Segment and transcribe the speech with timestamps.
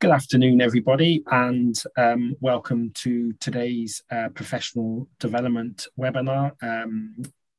[0.00, 7.16] Good afternoon, everybody, and um, welcome to today's uh, professional development webinar, um,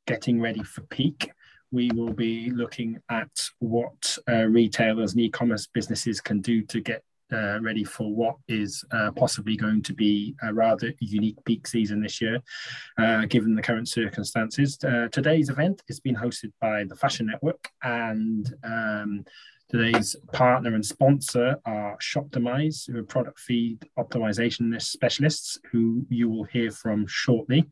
[0.08, 1.32] Getting Ready for Peak.
[1.72, 3.28] We will be looking at
[3.60, 8.86] what uh, retailers and e-commerce businesses can do to get uh, ready for what is
[8.92, 12.40] uh, possibly going to be a rather unique peak season this year,
[12.98, 14.78] uh, given the current circumstances.
[14.82, 19.26] Uh, today's event is being hosted by the Fashion Network and um,
[19.70, 26.46] Today's partner and sponsor are Shoptimised, who are product feed optimization specialists, who you will
[26.46, 27.70] hear from shortly.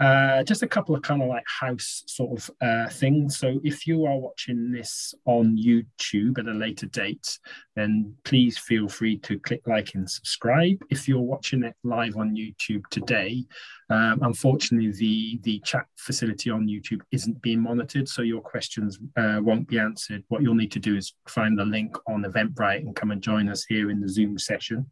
[0.00, 3.36] Uh, just a couple of kind of like house sort of uh, things.
[3.36, 7.38] So if you are watching this on YouTube at a later date,
[7.76, 10.78] then please feel free to click like and subscribe.
[10.90, 13.44] If you're watching it live on YouTube today,
[13.90, 19.38] um, unfortunately, the, the chat facility on YouTube isn't being monitored, so your questions uh,
[19.42, 20.22] won't be answered.
[20.28, 23.48] What you'll need to do is find the link on Eventbrite and come and join
[23.48, 24.86] us here in the Zoom session.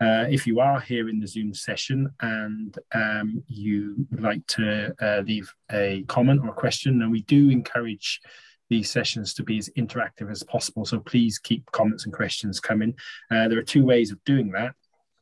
[0.00, 4.94] Uh, if you are here in the Zoom session and um, you would like to
[5.02, 8.20] uh, leave a comment or a question, then we do encourage
[8.68, 10.84] these sessions to be as interactive as possible.
[10.84, 12.94] So please keep comments and questions coming.
[13.30, 14.72] Uh, there are two ways of doing that.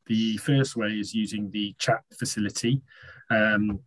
[0.06, 2.82] The first way is using the chat facility.
[3.30, 3.80] Um,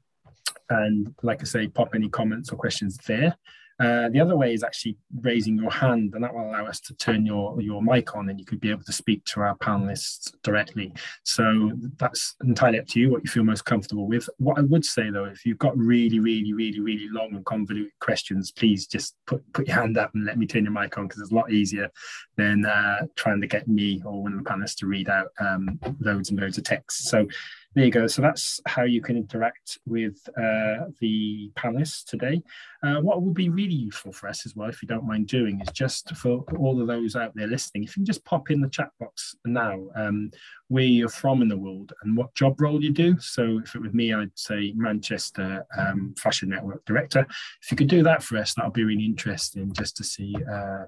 [0.69, 3.37] and like I say, pop any comments or questions there.
[3.79, 6.95] Uh, the other way is actually raising your hand, and that will allow us to
[6.95, 10.33] turn your, your mic on and you could be able to speak to our panelists
[10.41, 10.91] directly.
[11.23, 14.27] So that's entirely up to you what you feel most comfortable with.
[14.39, 17.91] What I would say though, if you've got really, really, really, really long and convoluted
[18.01, 21.07] questions, please just put, put your hand up and let me turn your mic on
[21.07, 21.91] because it's a lot easier
[22.35, 25.79] than uh, trying to get me or one of the panelists to read out um,
[25.99, 27.09] loads and loads of text.
[27.09, 27.27] So
[27.77, 28.07] there you go.
[28.07, 32.41] So that's how you can interact with uh, the panelists today.
[32.81, 35.61] Uh, what would be really useful for us as well, if you don't mind doing,
[35.61, 38.61] is just for all of those out there listening, if you can just pop in
[38.61, 40.31] the chat box now um,
[40.69, 43.15] where you're from in the world and what job role you do.
[43.19, 47.27] So if it was me, I'd say Manchester um, Fashion Network Director.
[47.61, 50.35] If you could do that for us, that would be really interesting just to see
[50.51, 50.85] uh,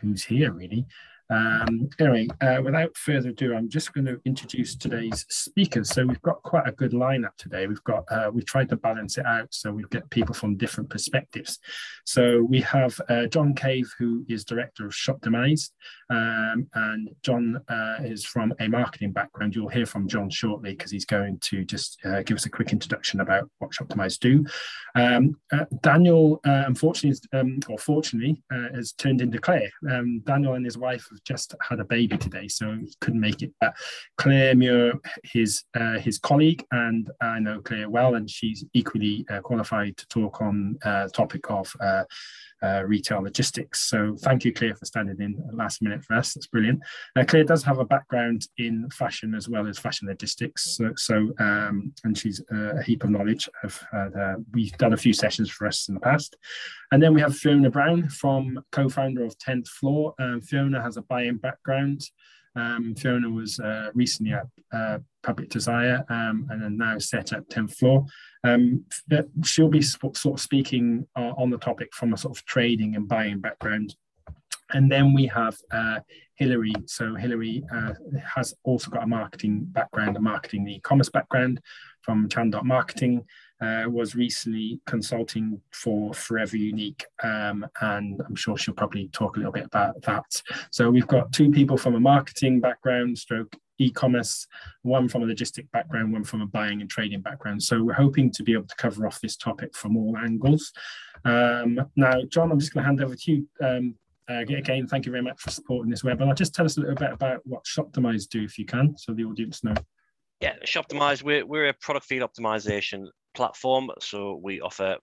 [0.00, 0.86] who's here really.
[1.30, 5.90] Um, anyway, uh, without further ado, I'm just going to introduce today's speakers.
[5.90, 7.66] So we've got quite a good lineup today.
[7.66, 10.90] We've got, uh, we tried to balance it out so we get people from different
[10.90, 11.58] perspectives.
[12.04, 15.70] So we have uh, John Cave, who is director of Shoptimised,
[16.10, 19.54] um, and John uh, is from a marketing background.
[19.54, 22.72] You'll hear from John shortly because he's going to just uh, give us a quick
[22.72, 24.44] introduction about what Shoptimised do.
[24.96, 29.70] Um, uh, Daniel, unfortunately, um, or fortunately, has turned into Claire.
[29.88, 33.52] Um, Daniel and his wife just had a baby today, so he couldn't make it.
[33.60, 33.74] But
[34.16, 34.94] Claire Muir,
[35.24, 40.06] his uh, his colleague, and I know Claire well, and she's equally uh, qualified to
[40.08, 41.72] talk on uh, the topic of
[42.62, 43.88] uh, retail logistics.
[43.88, 46.34] So thank you, Claire, for standing in last minute for us.
[46.34, 46.80] That's brilliant.
[47.16, 50.76] Uh, Claire does have a background in fashion as well as fashion logistics.
[50.76, 53.48] So, so um, and she's uh, a heap of knowledge.
[53.62, 56.36] Of, uh, we've done a few sessions for us in the past.
[56.92, 60.14] And then we have Fiona Brown from co-founder of 10th Floor.
[60.18, 62.02] Um, Fiona has a buying background.
[62.56, 67.48] Um, Fiona was uh, recently at uh, Public Desire um, and then now set at
[67.48, 68.06] 10th Floor.
[68.44, 68.84] Um,
[69.44, 73.08] she'll be sort of speaking uh, on the topic from a sort of trading and
[73.08, 73.94] buying background.
[74.72, 76.00] And then we have uh,
[76.36, 76.72] Hilary.
[76.86, 77.92] So Hilary uh,
[78.34, 81.60] has also got a marketing background, a marketing e-commerce background
[82.02, 83.24] from Chandott Marketing
[83.60, 89.38] uh, was recently consulting for Forever Unique, um, and I'm sure she'll probably talk a
[89.38, 90.42] little bit about that.
[90.70, 94.46] So we've got two people from a marketing background, stroke e-commerce,
[94.82, 97.62] one from a logistic background, one from a buying and trading background.
[97.62, 100.72] So we're hoping to be able to cover off this topic from all angles.
[101.24, 103.48] Um, now, John, I'm just going to hand over to you.
[103.62, 103.94] Um,
[104.30, 106.36] uh, again, thank you very much for supporting this webinar.
[106.36, 109.24] Just tell us a little bit about what Shoptimised do, if you can, so the
[109.24, 109.74] audience know.
[110.40, 113.90] Yeah, Shoptimised, we're, we're a product feed optimization platform.
[114.00, 114.96] So we offer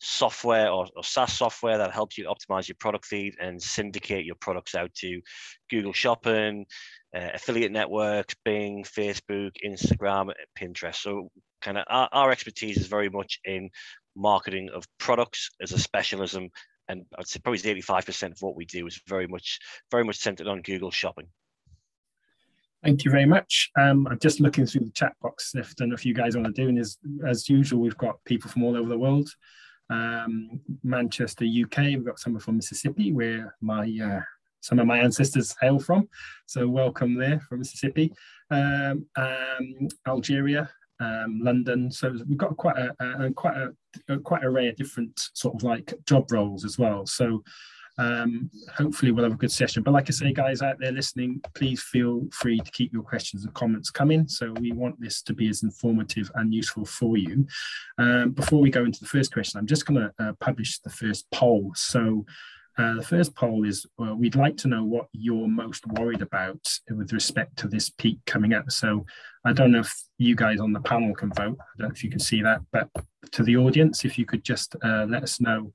[0.00, 4.36] software or, or, SaaS software that helps you optimize your product feed and syndicate your
[4.36, 5.20] products out to
[5.70, 6.66] Google Shopping,
[7.14, 10.96] uh, affiliate networks, Bing, Facebook, Instagram, Pinterest.
[10.96, 11.30] So
[11.62, 13.70] kind of our, our expertise is very much in
[14.14, 16.50] marketing of products as a specialism.
[16.88, 19.58] And I'd say probably 85% of what we do is very much,
[19.90, 21.26] very much centered on Google Shopping.
[22.86, 23.68] Thank you very much.
[23.76, 25.56] Um, I'm just looking through the chat box.
[25.56, 27.98] If I don't know if you guys want to do, and as, as usual, we've
[27.98, 29.28] got people from all over the world.
[29.90, 31.78] Um, Manchester, UK.
[31.78, 34.20] We've got someone from Mississippi, where my uh,
[34.60, 36.08] some of my ancestors hail from.
[36.46, 38.12] So welcome there from Mississippi.
[38.52, 41.90] Um, um, Algeria, um, London.
[41.90, 43.72] So we've got quite a, a quite a,
[44.14, 47.04] a, quite array of different sort of like job roles as well.
[47.04, 47.42] So
[47.98, 49.82] Um, hopefully, we'll have a good session.
[49.82, 53.44] But like I say, guys out there listening, please feel free to keep your questions
[53.44, 54.28] and comments coming.
[54.28, 57.46] So we want this to be as informative and useful for you.
[57.98, 60.90] Um, before we go into the first question, I'm just going to uh, publish the
[60.90, 61.72] first poll.
[61.74, 62.24] So
[62.78, 66.60] uh, the first poll is well, we'd like to know what you're most worried about
[66.90, 68.70] with respect to this peak coming up.
[68.70, 69.06] So
[69.46, 71.56] I don't know if you guys on the panel can vote.
[71.58, 72.90] I don't know if you can see that, but
[73.32, 75.72] to the audience, if you could just uh, let us know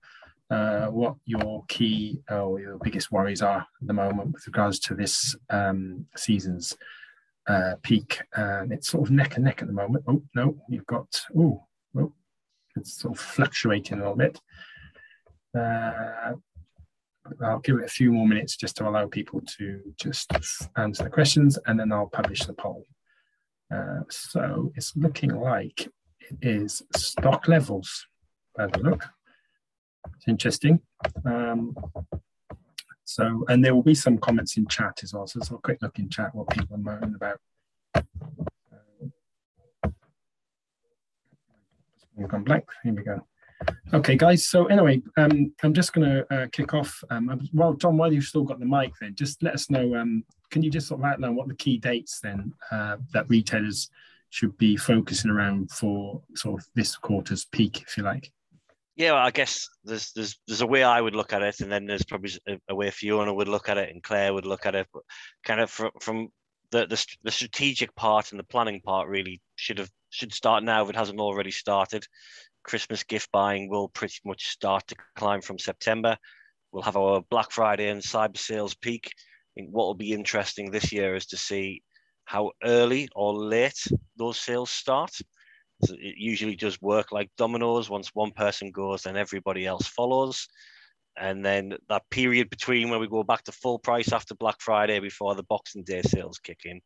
[0.52, 4.94] uh, what your key or your biggest worries are at the moment with regards to
[4.94, 6.76] this um, season's
[7.48, 8.22] uh, peak.
[8.36, 10.04] And it's sort of neck and neck at the moment.
[10.08, 11.08] Oh, no, you've got,
[11.38, 11.66] oh,
[11.98, 12.14] oh
[12.76, 14.42] it's sort of fluctuating a little bit.
[15.58, 16.34] Uh,
[17.42, 20.32] I'll give it a few more minutes just to allow people to just
[20.76, 22.86] answer the questions and then I'll publish the poll.
[23.74, 25.88] Uh, so it's looking like
[26.20, 28.06] it is stock levels.
[28.58, 29.06] Have a look.
[30.16, 30.80] It's interesting.
[31.26, 31.76] Um,
[33.04, 35.28] so, and there will be some comments in chat as well.
[35.28, 37.40] So have a quick look in chat what people are moaning about.
[37.96, 38.02] Uh,
[42.28, 42.66] gone blank.
[42.84, 43.26] Here we go.
[43.94, 44.48] Okay, guys.
[44.48, 47.04] So anyway, um, I'm just going to uh, kick off.
[47.10, 49.96] Um, well, John, while you've still got the mic, then just let us know.
[49.96, 53.90] Um, can you just sort of outline what the key dates then uh, that retailers
[54.30, 58.32] should be focusing around for sort of this quarter's peak, if you like?
[58.96, 61.72] Yeah, well, I guess there's there's there's a way I would look at it, and
[61.72, 62.32] then there's probably
[62.70, 64.88] a way Fiona would look at it, and Claire would look at it.
[64.94, 65.04] But
[65.46, 66.28] kind of from from
[66.72, 70.84] the, the the strategic part and the planning part really should have should start now
[70.84, 72.06] if it hasn't already started.
[72.64, 76.18] Christmas gift buying will pretty much start to climb from September.
[76.72, 79.10] We'll have our Black Friday and cyber sales peak.
[79.14, 81.82] I think what will be interesting this year is to see
[82.26, 83.88] how early or late
[84.18, 85.12] those sales start.
[85.84, 87.90] So it usually does work like dominoes.
[87.90, 90.48] Once one person goes, then everybody else follows.
[91.18, 95.00] And then that period between when we go back to full price after Black Friday
[95.00, 96.82] before the Boxing Day sales kick in.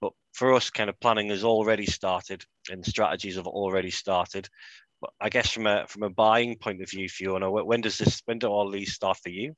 [0.00, 4.48] But for us, kind of planning has already started and strategies have already started.
[5.00, 8.22] But I guess from a from a buying point of view, Fiona, when does this
[8.26, 9.54] when do all these start for you?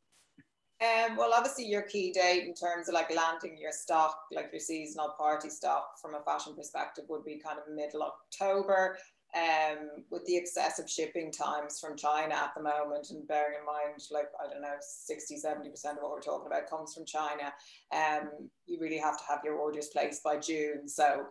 [0.82, 4.60] Um, well, obviously, your key date in terms of like landing your stock, like your
[4.60, 8.98] seasonal party stock from a fashion perspective, would be kind of middle October.
[9.34, 14.00] Um, with the excessive shipping times from China at the moment, and bearing in mind,
[14.10, 17.52] like, I don't know, 60, 70% of what we're talking about comes from China,
[17.92, 20.88] um, you really have to have your orders placed by June.
[20.88, 21.26] So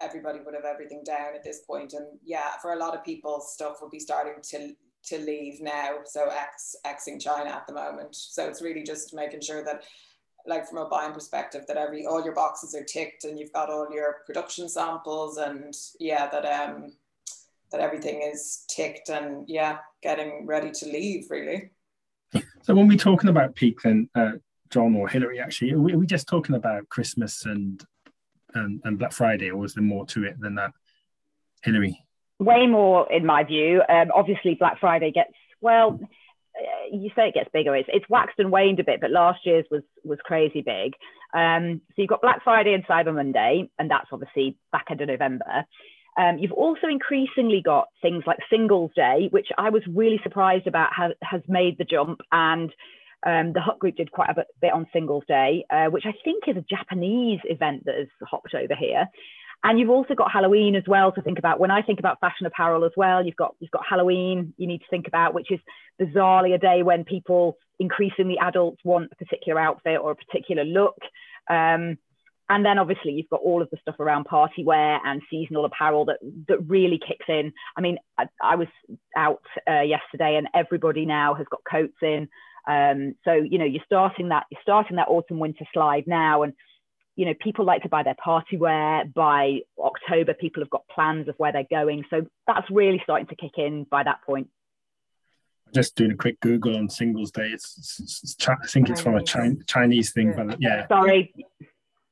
[0.00, 1.92] everybody would have everything down at this point.
[1.92, 4.74] And yeah, for a lot of people, stuff would be starting to
[5.06, 5.98] to leave now.
[6.04, 8.14] So ex Xing China at the moment.
[8.14, 9.84] So it's really just making sure that
[10.46, 13.70] like from a buying perspective that every all your boxes are ticked and you've got
[13.70, 16.92] all your production samples and yeah that um
[17.70, 21.70] that everything is ticked and yeah getting ready to leave really
[22.62, 24.32] so when we're talking about peak then uh,
[24.70, 27.84] john or hilary actually are we, are we just talking about christmas and,
[28.54, 30.72] and and black friday or is there more to it than that
[31.62, 31.98] hilary
[32.38, 33.82] way more in my view.
[33.88, 35.98] Um, obviously, Black Friday gets well.
[36.58, 37.74] Uh, you say it gets bigger.
[37.76, 40.94] It's it's waxed and waned a bit, but last year's was was crazy big.
[41.34, 45.08] Um, so you've got Black Friday and Cyber Monday, and that's obviously back end of
[45.08, 45.64] November.
[46.18, 50.90] Um, you've also increasingly got things like Singles Day, which I was really surprised about
[50.96, 52.20] has, has made the jump.
[52.32, 52.70] And
[53.24, 56.44] um, the Hut Group did quite a bit on Singles Day, uh, which I think
[56.48, 59.06] is a Japanese event that has hopped over here.
[59.64, 61.58] And you've also got Halloween as well to think about.
[61.58, 64.78] When I think about fashion apparel as well, you've got you've got Halloween you need
[64.78, 65.58] to think about, which is
[66.00, 70.96] bizarrely a day when people increasingly adults want a particular outfit or a particular look.
[71.50, 71.98] Um,
[72.50, 76.06] and then obviously you've got all of the stuff around party wear and seasonal apparel
[76.06, 77.52] that that really kicks in.
[77.76, 78.68] I mean, I, I was
[79.16, 82.28] out uh, yesterday and everybody now has got coats in.
[82.66, 86.52] Um, so you know you're starting that you're starting that autumn winter slide now, and
[87.18, 89.04] you know, people like to buy their party wear.
[89.04, 92.04] By October, people have got plans of where they're going.
[92.10, 94.48] So that's really starting to kick in by that point.
[95.74, 97.48] Just doing a quick Google on Singles Day.
[97.48, 100.86] It's, it's, it's I think it's from a Chinese thing, but yeah.
[100.86, 101.34] Sorry.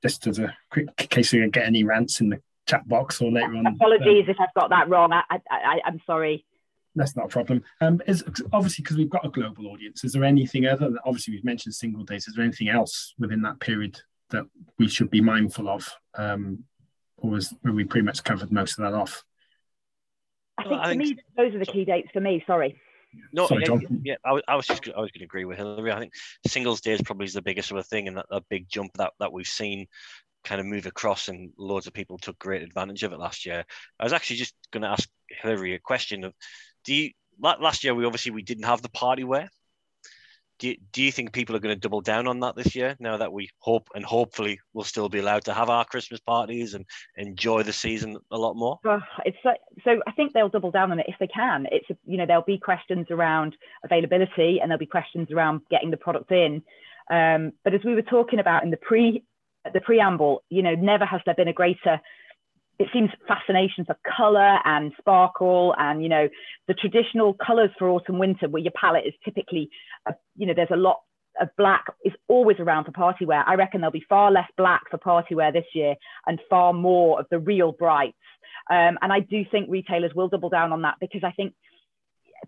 [0.03, 3.55] Just as a quick case you get any rants in the chat box or later
[3.55, 3.65] on.
[3.65, 5.13] Apologies if I've got that wrong.
[5.13, 6.45] I, I, I'm sorry.
[6.97, 7.63] That's not a problem.
[7.81, 10.03] Um, is obviously because we've got a global audience.
[10.03, 10.87] Is there anything other?
[10.87, 12.27] Than, obviously, we've mentioned single days.
[12.27, 14.45] Is there anything else within that period that
[14.79, 16.65] we should be mindful of, um,
[17.19, 19.25] or was we pretty much covered most of that off?
[20.59, 22.43] I think for me, those are the key dates for me.
[22.47, 22.81] Sorry.
[23.33, 25.57] No, Sorry, yeah, yeah, I was, I was just I was going to agree with
[25.57, 25.93] Hilary.
[25.93, 26.13] I think
[26.47, 29.13] Singles Day is probably the biggest of a thing, and that, that big jump that
[29.21, 29.87] that we've seen
[30.45, 33.65] kind of move across, and loads of people took great advantage of it last year.
[33.99, 36.35] I was actually just going to ask Hilary a question of,
[36.85, 39.51] do you last year we obviously we didn't have the party wear,
[40.59, 42.97] do you, do you think people are going to double down on that this year
[42.99, 46.75] now that we hope and hopefully we'll still be allowed to have our Christmas parties
[46.75, 46.85] and
[47.17, 48.79] enjoy the season a lot more?
[49.25, 49.51] It's so,
[49.85, 51.67] so I think they'll double down on it if they can.
[51.71, 55.97] It's you know there'll be questions around availability and there'll be questions around getting the
[55.97, 56.63] product in.
[57.11, 59.23] Um, but as we were talking about in the pre
[59.73, 62.01] the preamble, you know, never has there been a greater
[62.79, 66.29] it seems fascination for color and sparkle and you know
[66.69, 69.71] the traditional colors for autumn winter where your palette is typically
[70.07, 71.01] uh, you know there's a lot
[71.41, 74.83] of black is always around for party wear i reckon there'll be far less black
[74.91, 75.95] for party wear this year
[76.27, 78.17] and far more of the real brights
[78.71, 81.55] um, and i do think retailers will double down on that because i think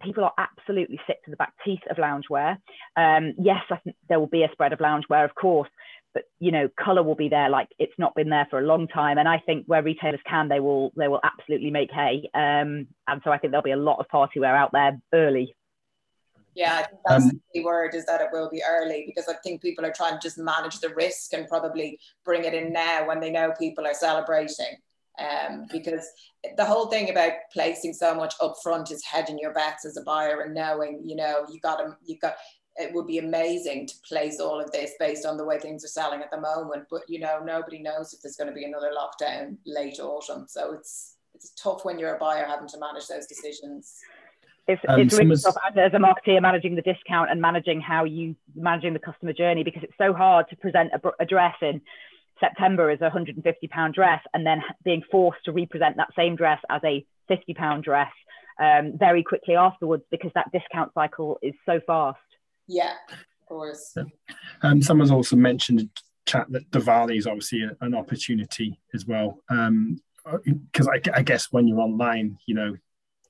[0.03, 2.59] people are absolutely sick to the back teeth of loungewear.
[2.97, 5.69] Um, yes, I think there will be a spread of loungewear, of course,
[6.15, 8.89] but you know color will be there like it's not been there for a long
[8.89, 9.19] time.
[9.19, 12.29] And i think where retailers can they will they will absolutely make hay.
[12.35, 15.55] Um, and so i think there'll be a lot of party wear out there early.
[16.59, 19.29] Yeah, I think that's um, the key word is that it will be early because
[19.29, 22.73] I think people are trying to just manage the risk and probably bring it in
[22.73, 24.77] now when they know people are celebrating.
[25.21, 26.09] Um, because
[26.57, 30.41] the whole thing about placing so much upfront is hedging your bets as a buyer
[30.41, 32.35] and knowing, you know, you got to, you got,
[32.79, 35.89] it would be amazing to place all of this based on the way things are
[35.89, 36.85] selling at the moment.
[36.91, 40.47] But you know, nobody knows if there's going to be another lockdown late autumn.
[40.49, 43.97] So it's it's tough when you're a buyer having to manage those decisions.
[44.67, 48.37] It's, um, it's really tough as a marketer managing the discount and managing how you
[48.55, 51.81] managing the customer journey because it's so hard to present a, a dress in
[52.39, 56.61] September as a 150 pound dress and then being forced to represent that same dress
[56.71, 58.13] as a 50 pound dress
[58.61, 62.19] um, very quickly afterwards because that discount cycle is so fast.
[62.69, 63.97] Yeah, of course.
[64.63, 65.89] Um, someone's also mentioned
[66.27, 69.43] chat that Diwali is obviously a, an opportunity as well.
[69.49, 72.77] Because um, I, I, guess when you're online, you know,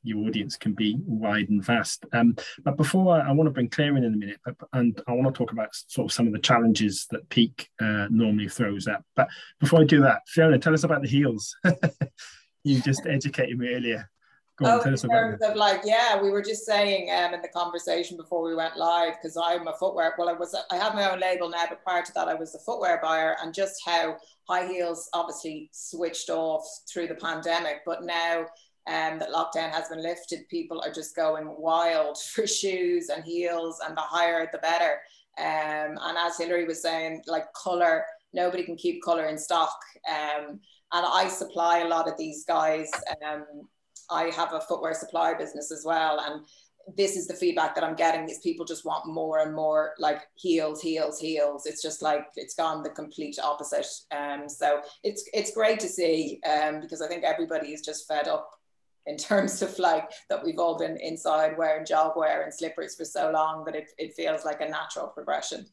[0.02, 2.04] your audience can be wide and vast.
[2.12, 5.00] Um, but before I, I, want to bring Claire in in a minute, but, and
[5.06, 8.48] I want to talk about sort of some of the challenges that Peak uh, normally
[8.48, 9.04] throws up.
[9.14, 9.28] But
[9.60, 11.56] before I do that, Fiona, tell us about the heels.
[12.64, 14.10] you just educated me earlier.
[14.60, 18.16] On, oh, in terms of like, yeah, we were just saying um, in the conversation
[18.16, 21.20] before we went live, because I'm a footwear, well, I was, I have my own
[21.20, 24.16] label now, but prior to that, I was a footwear buyer and just how
[24.48, 28.46] high heels obviously switched off through the pandemic, but now
[28.88, 33.80] um, that lockdown has been lifted, people are just going wild for shoes and heels,
[33.86, 35.00] and the higher the better.
[35.38, 39.78] Um, and as Hilary was saying, like color, nobody can keep color in stock.
[40.08, 40.58] Um,
[40.92, 42.90] and I supply a lot of these guys.
[43.24, 43.44] Um,
[44.10, 46.20] I have a footwear supply business as well.
[46.20, 46.44] And
[46.96, 50.22] this is the feedback that I'm getting is people just want more and more like
[50.34, 51.66] heels, heels, heels.
[51.66, 53.86] It's just like it's gone the complete opposite.
[54.10, 58.28] Um, so it's it's great to see um, because I think everybody is just fed
[58.28, 58.50] up
[59.06, 63.30] in terms of like that we've all been inside wearing jogwear and slippers for so
[63.30, 65.66] long that it, it feels like a natural progression.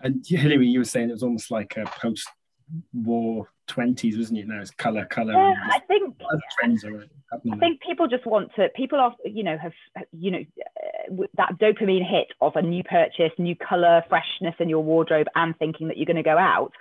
[0.00, 2.28] And Hilary, you were saying it was almost like a post
[2.92, 4.48] war 20s wasn't it?
[4.48, 6.14] Now it's color color yeah, i think
[6.58, 9.72] trends are i think people just want to people are you know have
[10.12, 14.82] you know uh, that dopamine hit of a new purchase new color freshness in your
[14.82, 16.72] wardrobe and thinking that you're going to go out.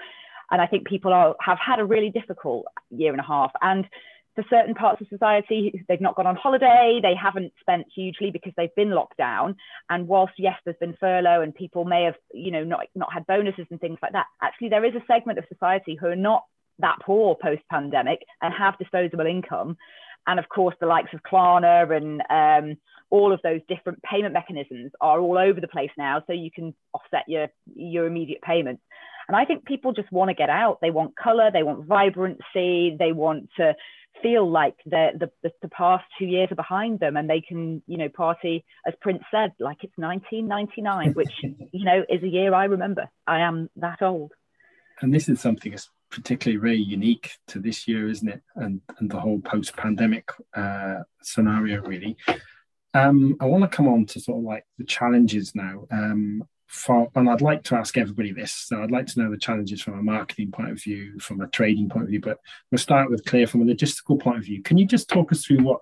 [0.52, 3.52] And i think people are have had a really difficult year and a half.
[3.62, 3.86] And
[4.36, 8.52] for certain parts of society, they've not gone on holiday, they haven't spent hugely because
[8.58, 9.56] they've been locked down.
[9.90, 13.28] And whilst yes, there's been furlough and people may have, you know, not not had
[13.28, 16.44] bonuses and things like that, actually there is a segment of society who are not
[16.84, 19.78] that poor post-pandemic and have disposable income.
[20.28, 22.78] And of course, the likes of Klarna and um,
[23.10, 26.74] all of those different payment mechanisms are all over the place now, so you can
[26.94, 28.82] offset your your immediate payments.
[29.28, 30.80] And I think people just want to get out.
[30.82, 33.76] They want color, they want vibrancy, they want to
[34.22, 37.98] feel like the, the, the past two years are behind them and they can, you
[37.98, 41.32] know, party, as Prince said, like it's 1999, which,
[41.72, 43.10] you know, is a year I remember.
[43.26, 44.32] I am that old.
[45.02, 45.74] And this is something
[46.14, 48.42] particularly very unique to this year, isn't it?
[48.56, 52.16] And, and the whole post pandemic uh, scenario, really.
[52.94, 55.88] Um, I want to come on to sort of like the challenges now.
[55.92, 58.52] Um, for, and I'd like to ask everybody this.
[58.52, 61.48] So I'd like to know the challenges from a marketing point of view, from a
[61.48, 62.22] trading point of view.
[62.22, 62.40] But
[62.72, 64.62] we'll start with Claire from a logistical point of view.
[64.64, 65.80] Can you just talk us through what,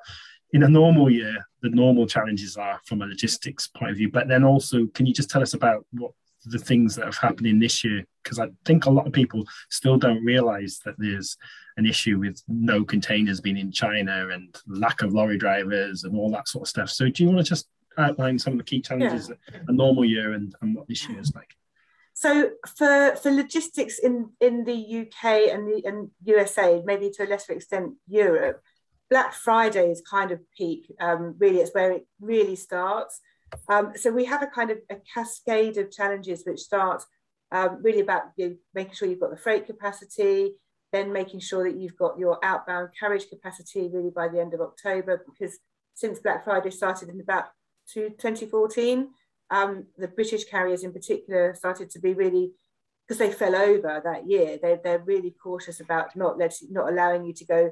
[0.54, 4.12] in a normal year, the normal challenges are from a logistics point of view?
[4.12, 6.12] But then also, can you just tell us about what
[6.46, 8.06] the things that have happened in this year?
[8.24, 11.38] Because I think a lot of people still don't realize that there's
[11.78, 16.32] an issue with no containers being in China and lack of lorry drivers and all
[16.32, 16.90] that sort of stuff.
[16.90, 17.68] So do you want to just
[17.98, 19.60] outline some of the key challenges yeah.
[19.68, 21.56] a normal year and, and what this year is like?
[22.14, 27.28] So for, for logistics in, in the UK and the and USA, maybe to a
[27.28, 28.62] lesser extent Europe,
[29.10, 30.94] Black Friday is kind of peak.
[31.00, 33.20] Um, really, it's where it really starts.
[33.68, 37.04] Um, so we have a kind of a cascade of challenges which start
[37.52, 40.54] um, really about you know, making sure you've got the freight capacity,
[40.92, 44.62] then making sure that you've got your outbound carriage capacity really by the end of
[44.62, 45.58] October, because
[45.94, 47.46] since Black Friday started in about
[47.94, 49.10] 2014,
[49.50, 52.52] um, the British carriers in particular started to be really,
[53.06, 57.26] because they fell over that year, they, they're really cautious about not letting, not allowing
[57.26, 57.72] you to go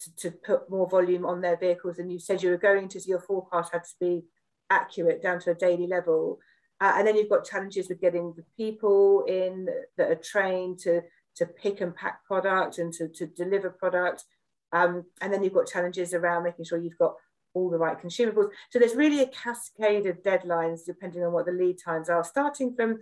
[0.00, 3.00] to, to put more volume on their vehicles than you said you were going to.
[3.00, 4.22] So your forecast had to be
[4.70, 6.38] accurate down to a daily level.
[6.80, 11.02] Uh, and then you've got challenges with getting the people in that are trained to,
[11.36, 14.24] to pick and pack product and to, to deliver product.
[14.72, 17.14] Um, and then you've got challenges around making sure you've got
[17.54, 18.50] all the right consumables.
[18.70, 22.74] So there's really a cascade of deadlines depending on what the lead times are, starting
[22.74, 22.98] from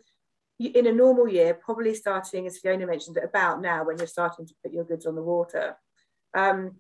[0.58, 4.54] in a normal year, probably starting, as Fiona mentioned, about now when you're starting to
[4.62, 5.76] put your goods on the water.
[6.32, 6.76] Um,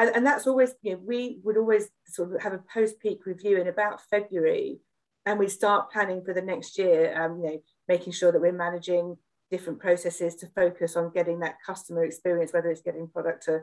[0.00, 3.60] and, and that's always, you know, we would always sort of have a post-peak review
[3.60, 4.78] in about February
[5.26, 8.50] and we start planning for the next year, um, you know, making sure that we're
[8.50, 9.18] managing
[9.50, 13.60] different processes to focus on getting that customer experience, whether it's getting product to,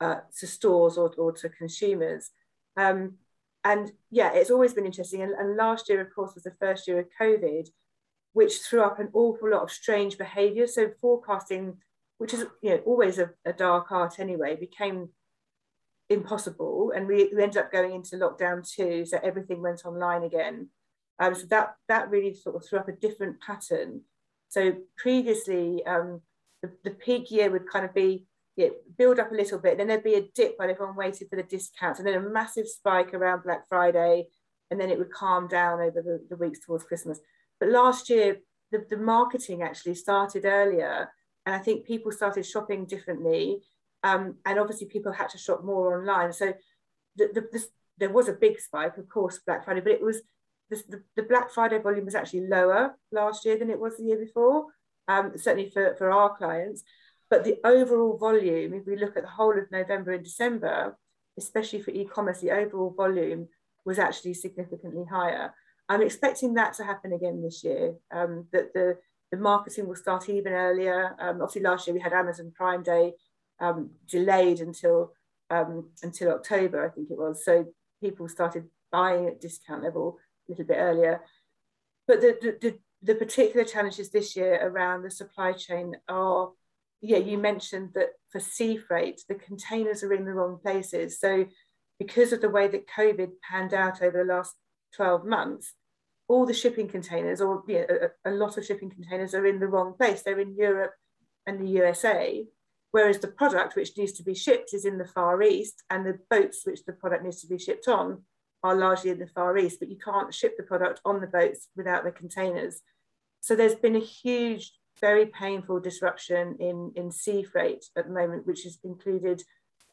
[0.00, 2.30] uh, to stores or, or to consumers.
[2.78, 3.16] Um,
[3.62, 5.20] and yeah, it's always been interesting.
[5.20, 7.68] And, and, last year, of course, was the first year of COVID,
[8.32, 10.66] which threw up an awful lot of strange behavior.
[10.66, 11.76] So forecasting,
[12.16, 15.10] which is you know always a, a dark art anyway, became
[16.14, 16.92] impossible.
[16.94, 20.68] And we, we ended up going into lockdown too, so everything went online again.
[21.18, 24.02] Um, so that that really sort of threw up a different pattern.
[24.48, 26.22] So previously, um,
[26.62, 29.88] the, the peak year would kind of be yeah, build up a little bit, then
[29.88, 33.12] there'd be a dip while everyone waited for the discounts, and then a massive spike
[33.12, 34.28] around Black Friday,
[34.70, 37.18] and then it would calm down over the, the weeks towards Christmas.
[37.58, 38.36] But last year,
[38.70, 41.10] the, the marketing actually started earlier,
[41.46, 43.60] and I think people started shopping differently.
[44.04, 46.32] Um, and obviously, people had to shop more online.
[46.32, 46.52] So
[47.16, 47.64] the, the, the,
[47.98, 50.20] there was a big spike, of course, Black Friday, but it was
[50.70, 54.18] the, the Black Friday volume was actually lower last year than it was the year
[54.18, 54.66] before,
[55.08, 56.82] um, certainly for, for our clients.
[57.30, 60.96] But the overall volume, if we look at the whole of November and December,
[61.38, 63.48] especially for e-commerce, the overall volume
[63.84, 65.52] was actually significantly higher.
[65.88, 68.98] I'm expecting that to happen again this year, um, that the,
[69.30, 71.14] the marketing will start even earlier.
[71.18, 73.14] Um, obviously last year we had Amazon Prime Day
[73.60, 75.12] um, delayed until,
[75.50, 77.44] um, until October, I think it was.
[77.44, 77.66] So
[78.02, 81.20] people started buying at discount level a little bit earlier.
[82.06, 86.50] But the, the, the, particular challenges this year around the supply chain are
[87.06, 91.20] yeah, you mentioned that for sea freight, the containers are in the wrong places.
[91.20, 91.44] So,
[91.98, 94.54] because of the way that COVID panned out over the last
[94.96, 95.74] 12 months,
[96.28, 99.60] all the shipping containers, or you know, a, a, lot of shipping containers, are in
[99.60, 100.22] the wrong place.
[100.22, 100.92] They're in Europe
[101.46, 102.46] and the USA,
[102.94, 106.20] whereas the product which needs to be shipped is in the Far East, and the
[106.30, 108.22] boats which the product needs to be shipped on
[108.62, 109.80] are largely in the Far East.
[109.80, 112.82] But you can't ship the product on the boats without the containers.
[113.40, 118.46] So, there's been a huge very painful disruption in, in sea freight at the moment,
[118.46, 119.42] which has included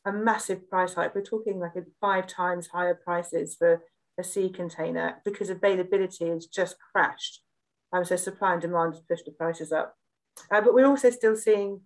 [0.05, 1.15] a massive price hike.
[1.15, 3.81] We're talking like a five times higher prices for
[4.19, 7.41] a sea container because availability has just crashed.
[7.91, 9.95] Um, so supply and demand has pushed the prices up.
[10.51, 11.81] Uh, but we're also still seeing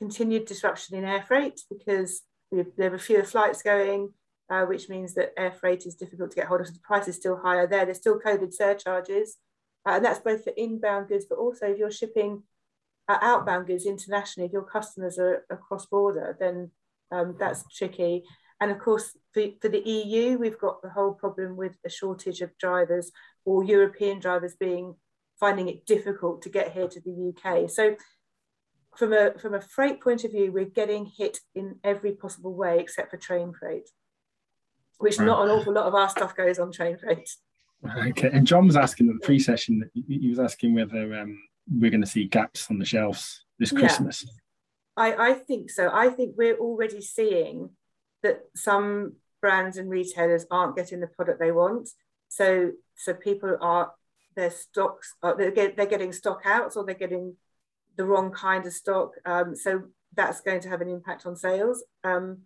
[0.00, 4.12] continued disruption in air freight because there are fewer flights going,
[4.48, 6.66] uh, which means that air freight is difficult to get hold of.
[6.66, 7.84] So the price is still higher there.
[7.84, 9.36] There's still COVID surcharges.
[9.86, 12.42] Uh, and that's both for inbound goods, but also if you're shipping
[13.08, 16.70] outbound goods internationally, if your customers are across border, then
[17.10, 18.22] um, that's tricky.
[18.60, 22.40] And of course, for, for the EU, we've got the whole problem with a shortage
[22.40, 23.10] of drivers
[23.44, 24.94] or European drivers being
[25.38, 27.70] finding it difficult to get here to the UK.
[27.70, 27.96] So
[28.96, 32.78] from a from a freight point of view, we're getting hit in every possible way
[32.78, 33.88] except for train freight,
[34.98, 35.26] which right.
[35.26, 37.30] not an awful lot of our stuff goes on train freight.
[38.08, 42.02] Okay, and John was asking in the pre-session, he was asking whether um, we're going
[42.02, 44.22] to see gaps on the shelves this Christmas.
[44.22, 44.32] Yeah.
[45.02, 45.88] I, I think so.
[45.90, 47.70] I think we're already seeing
[48.22, 51.88] that some brands and retailers aren't getting the product they want.
[52.28, 53.92] So so people are
[54.36, 57.36] their stocks are, they're, get, they're getting stock outs or they're getting
[57.96, 59.12] the wrong kind of stock.
[59.24, 61.84] Um, so that's going to have an impact on sales.
[62.04, 62.38] Um,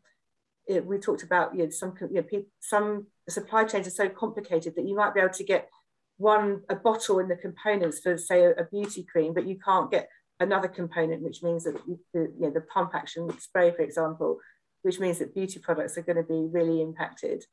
[0.67, 4.75] it, we talked about you know, some you know, some supply chains are so complicated
[4.77, 5.69] that you might be able to get
[6.17, 10.09] one a bottle in the components for say a, beauty cream, but you can't get
[10.41, 14.39] another component, which means that the, you know, the pump action spray, for example,
[14.83, 17.45] which means that beauty products are going to be really impacted.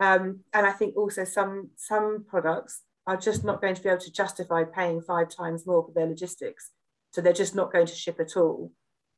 [0.00, 4.00] Um, and I think also some some products are just not going to be able
[4.00, 6.70] to justify paying five times more for their logistics.
[7.12, 8.72] So they're just not going to ship at all.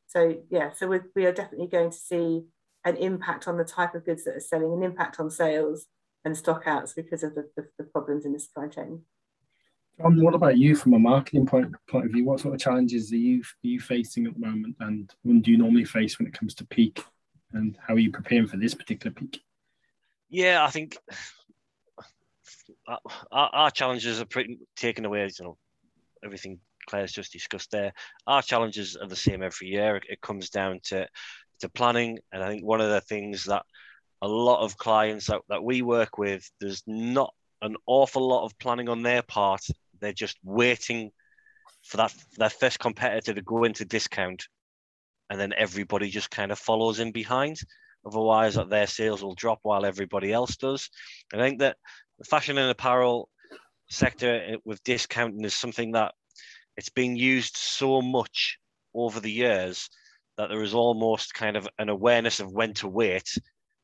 [0.06, 2.42] So yeah, so we, we are definitely going to see
[2.84, 5.86] an impact on the type of goods that are selling, an impact on sales,
[6.24, 9.02] and stock outs because of the, the, the problems in the supply chain.
[9.98, 12.24] John, what about you from a marketing point, point of view?
[12.24, 15.50] What sort of challenges are you are you facing at the moment, and what do
[15.50, 17.02] you normally face when it comes to peak?
[17.52, 19.40] And how are you preparing for this particular peak?
[20.28, 20.98] Yeah, I think
[22.88, 22.96] uh,
[23.30, 25.30] our, our challenges are pretty taken away.
[25.38, 25.58] You know,
[26.24, 27.92] everything Claire's just discussed there.
[28.26, 29.96] Our challenges are the same every year.
[29.96, 31.08] It, comes down to
[31.60, 33.64] to planning, and I think one of the things that
[34.22, 38.58] a lot of clients that, that we work with, there's not an awful lot of
[38.58, 39.60] planning on their part.
[40.00, 41.10] They're just waiting
[41.82, 44.48] for that their first competitor to go into discount,
[45.30, 47.60] and then everybody just kind of follows in behind.
[48.06, 50.90] Otherwise, that their sales will drop while everybody else does.
[51.32, 51.76] I think that
[52.18, 53.28] the fashion and apparel
[53.88, 56.14] sector eh, with discounting is something that
[56.76, 58.58] it's been used so much
[58.94, 59.88] over the years
[60.36, 63.28] that there is almost kind of an awareness of when to wait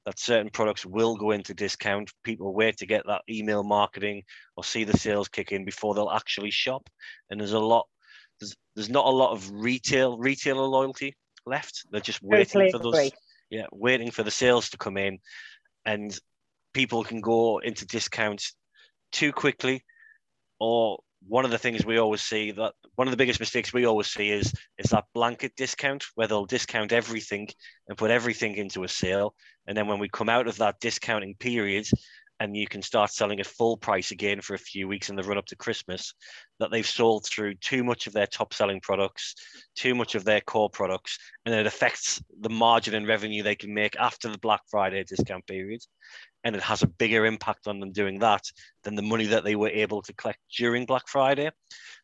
[0.07, 2.11] that certain products will go into discount.
[2.25, 4.23] People wait to get that email marketing
[4.57, 6.89] or see the sales kick in before they'll actually shop.
[7.29, 7.87] And there's a lot
[8.41, 11.15] there's, there's not a lot of retail retailer loyalty
[11.47, 11.85] left.
[11.91, 13.11] They're just waiting for those
[13.51, 15.19] yeah waiting for the sales to come in.
[15.85, 16.19] And
[16.73, 18.55] people can go into discounts
[19.13, 19.85] too quickly.
[20.59, 23.87] Or one of the things we always see that one of the biggest mistakes we
[23.87, 27.49] always see is is that blanket discount where they'll discount everything
[27.89, 29.35] and put everything into a sale.
[29.67, 31.87] And then when we come out of that discounting period
[32.41, 35.23] and you can start selling at full price again for a few weeks in the
[35.23, 36.13] run up to Christmas,
[36.59, 39.35] that they've sold through too much of their top selling products,
[39.75, 43.73] too much of their core products, and it affects the margin and revenue they can
[43.73, 45.81] make after the Black Friday discount period
[46.45, 48.43] and it has a bigger impact on them doing that
[48.83, 51.51] than the money that they were able to collect during Black Friday.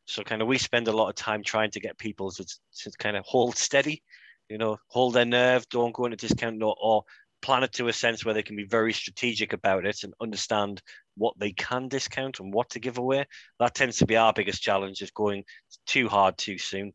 [0.07, 2.90] So kind of we spend a lot of time trying to get people to, to
[2.99, 4.03] kind of hold steady,
[4.49, 7.03] you know, hold their nerve, don't go into discount or, or
[7.42, 10.83] plan it to a sense where they can be very strategic about it and understand
[11.16, 13.25] what they can discount and what to give away.
[13.59, 15.44] That tends to be our biggest challenge is going
[15.87, 16.92] too hard too soon.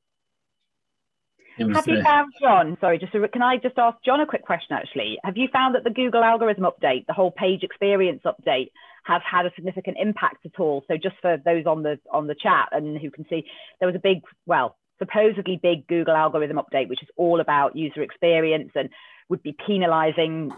[1.57, 4.75] Have you found, John, sorry, just to, can I just ask John a quick question
[4.75, 5.17] actually?
[5.23, 8.71] Have you found that the Google algorithm update, the whole page experience update,
[9.03, 10.83] has had a significant impact at all?
[10.87, 13.45] So just for those on the on the chat and who can see,
[13.79, 18.01] there was a big, well, supposedly big Google algorithm update, which is all about user
[18.01, 18.89] experience and
[19.29, 20.51] would be penalizing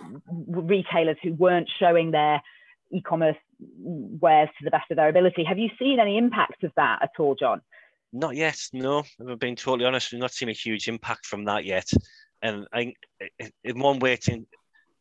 [0.48, 2.42] retailers who weren't showing their
[2.92, 3.38] e-commerce
[3.70, 5.44] wares to the best of their ability.
[5.44, 7.62] Have you seen any impact of that at all, John?
[8.14, 9.04] Not yet, no.
[9.28, 11.90] I've been totally honest, we've not seen a huge impact from that yet.
[12.44, 12.94] And I,
[13.64, 14.46] in one way, to,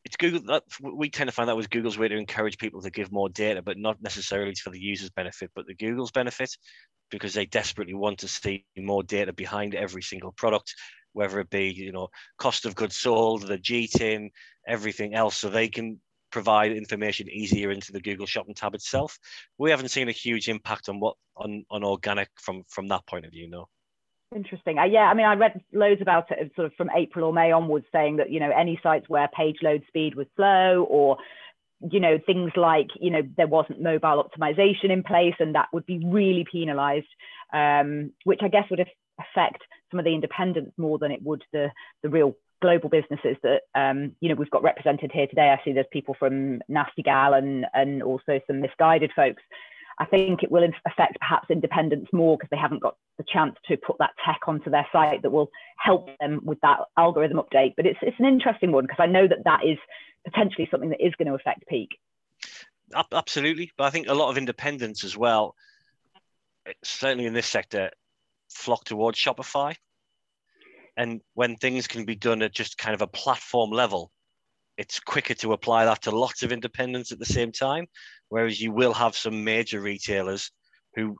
[0.05, 0.41] it's Google.
[0.47, 3.29] That, we tend to find that was Google's way to encourage people to give more
[3.29, 6.57] data, but not necessarily for the user's benefit, but the Google's benefit,
[7.11, 10.75] because they desperately want to see more data behind every single product,
[11.13, 14.31] whether it be you know cost of goods sold, the GTIN,
[14.67, 16.01] everything else, so they can
[16.33, 19.19] provide information easier into the Google Shopping tab itself.
[19.59, 23.27] We haven't seen a huge impact on what on on organic from from that point
[23.27, 23.69] of view, no.
[24.35, 24.79] Interesting.
[24.79, 27.53] Uh, yeah, I mean, I read loads about it sort of from April or May
[27.53, 31.19] onwards, saying that you know any sites where page load speed was slow, or
[31.91, 35.87] you know things like you know there wasn't mobile optimization in place, and that would
[35.87, 37.07] be really penalised,
[37.53, 41.71] um, which I guess would affect some of the independents more than it would the
[42.03, 45.51] the real global businesses that um, you know we've got represented here today.
[45.51, 49.43] I see there's people from Nasty Gal and and also some misguided folks.
[49.99, 53.77] I think it will affect perhaps independents more because they haven't got the chance to
[53.77, 57.75] put that tech onto their site that will help them with that algorithm update.
[57.77, 59.79] But it's it's an interesting one because I know that that is
[60.25, 61.91] potentially something that is going to affect peak.
[63.13, 65.55] Absolutely, but I think a lot of independents as well,
[66.85, 67.91] certainly in this sector,
[68.51, 69.75] flock towards Shopify
[70.97, 74.11] and when things can be done at just kind of a platform level,
[74.77, 77.87] it's quicker to apply that to lots of independents at the same time.
[78.29, 80.51] Whereas you will have some major retailers
[80.95, 81.17] who,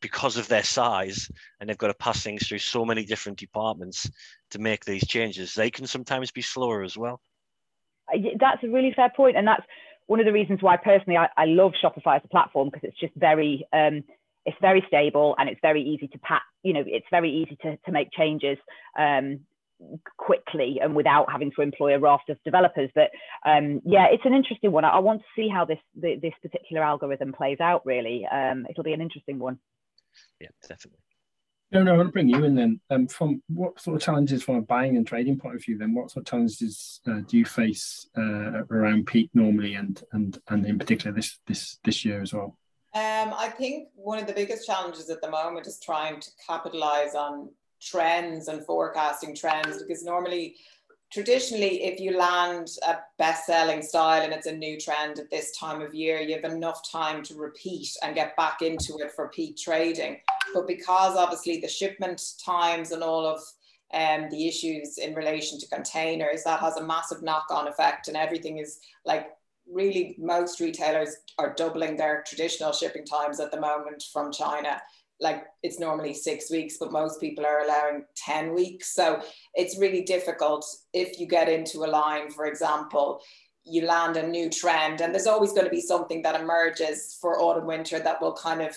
[0.00, 4.10] because of their size, and they've got to pass things through so many different departments
[4.50, 7.20] to make these changes, they can sometimes be slower as well.
[8.38, 9.64] That's a really fair point, and that's
[10.06, 12.98] one of the reasons why personally I, I love Shopify as a platform because it's
[12.98, 14.02] just very um,
[14.46, 17.76] it's very stable and it's very easy to pat you know it's very easy to,
[17.84, 18.58] to make changes
[18.98, 19.40] um,
[20.16, 22.90] quickly and without having to employ a raft of developers.
[22.94, 23.10] But
[23.44, 24.84] um, yeah it's an interesting one.
[24.84, 28.26] I, I, want to see how this the, this particular algorithm plays out really.
[28.26, 29.58] Um, it'll be an interesting one.
[30.40, 31.00] Yeah definitely.
[31.72, 32.80] No, no, I want to bring you in then.
[32.90, 35.94] Um, from what sort of challenges from a buying and trading point of view, then
[35.94, 40.66] what sort of challenges uh, do you face uh, around peak normally, and and and
[40.66, 42.58] in particular this this this year as well?
[42.92, 47.14] Um, I think one of the biggest challenges at the moment is trying to capitalize
[47.14, 47.50] on
[47.80, 50.56] trends and forecasting trends because normally
[51.12, 55.56] traditionally, if you land a best selling style and it's a new trend at this
[55.56, 59.28] time of year, you have enough time to repeat and get back into it for
[59.28, 60.18] peak trading.
[60.54, 63.40] But because obviously the shipment times and all of
[63.92, 68.16] um, the issues in relation to containers, that has a massive knock on effect, and
[68.16, 69.30] everything is like
[69.72, 74.80] really most retailers are doubling their traditional shipping times at the moment from China
[75.20, 78.94] like it's normally six weeks, but most people are allowing 10 weeks.
[78.94, 79.22] So
[79.54, 83.20] it's really difficult if you get into a line, for example,
[83.64, 87.40] you land a new trend, and there's always going to be something that emerges for
[87.40, 88.74] autumn winter that will kind of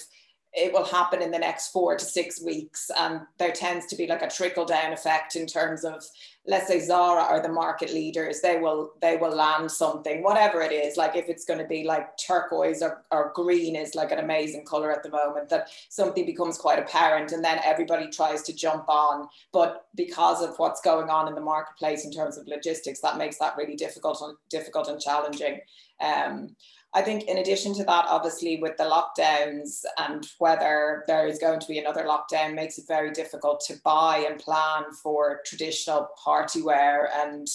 [0.54, 2.92] it will happen in the next four to six weeks.
[2.98, 6.04] And there tends to be like a trickle down effect in terms of,
[6.46, 10.72] let's say Zara are the market leaders, they will they will land something, whatever it
[10.72, 10.96] is.
[10.96, 14.63] Like if it's going to be like turquoise or, or green is like an amazing
[14.66, 18.88] color at the moment, that something becomes quite apparent and then everybody tries to jump
[18.89, 19.28] on.
[19.52, 23.39] But because of what's going on in the marketplace in terms of logistics, that makes
[23.39, 25.62] that really difficult and difficult and challenging.
[26.00, 26.56] Um,
[26.95, 31.60] I think, in addition to that, obviously, with the lockdowns and whether there is going
[31.60, 36.62] to be another lockdown, makes it very difficult to buy and plan for traditional party
[36.62, 37.10] wear.
[37.15, 37.47] And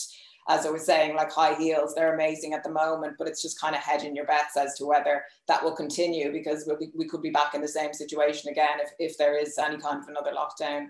[0.48, 3.60] as I was saying, like high heels, they're amazing at the moment, but it's just
[3.60, 7.22] kind of hedging your bets as to whether that will continue because we, we could
[7.22, 10.32] be back in the same situation again if, if there is any kind of another
[10.32, 10.86] lockdown.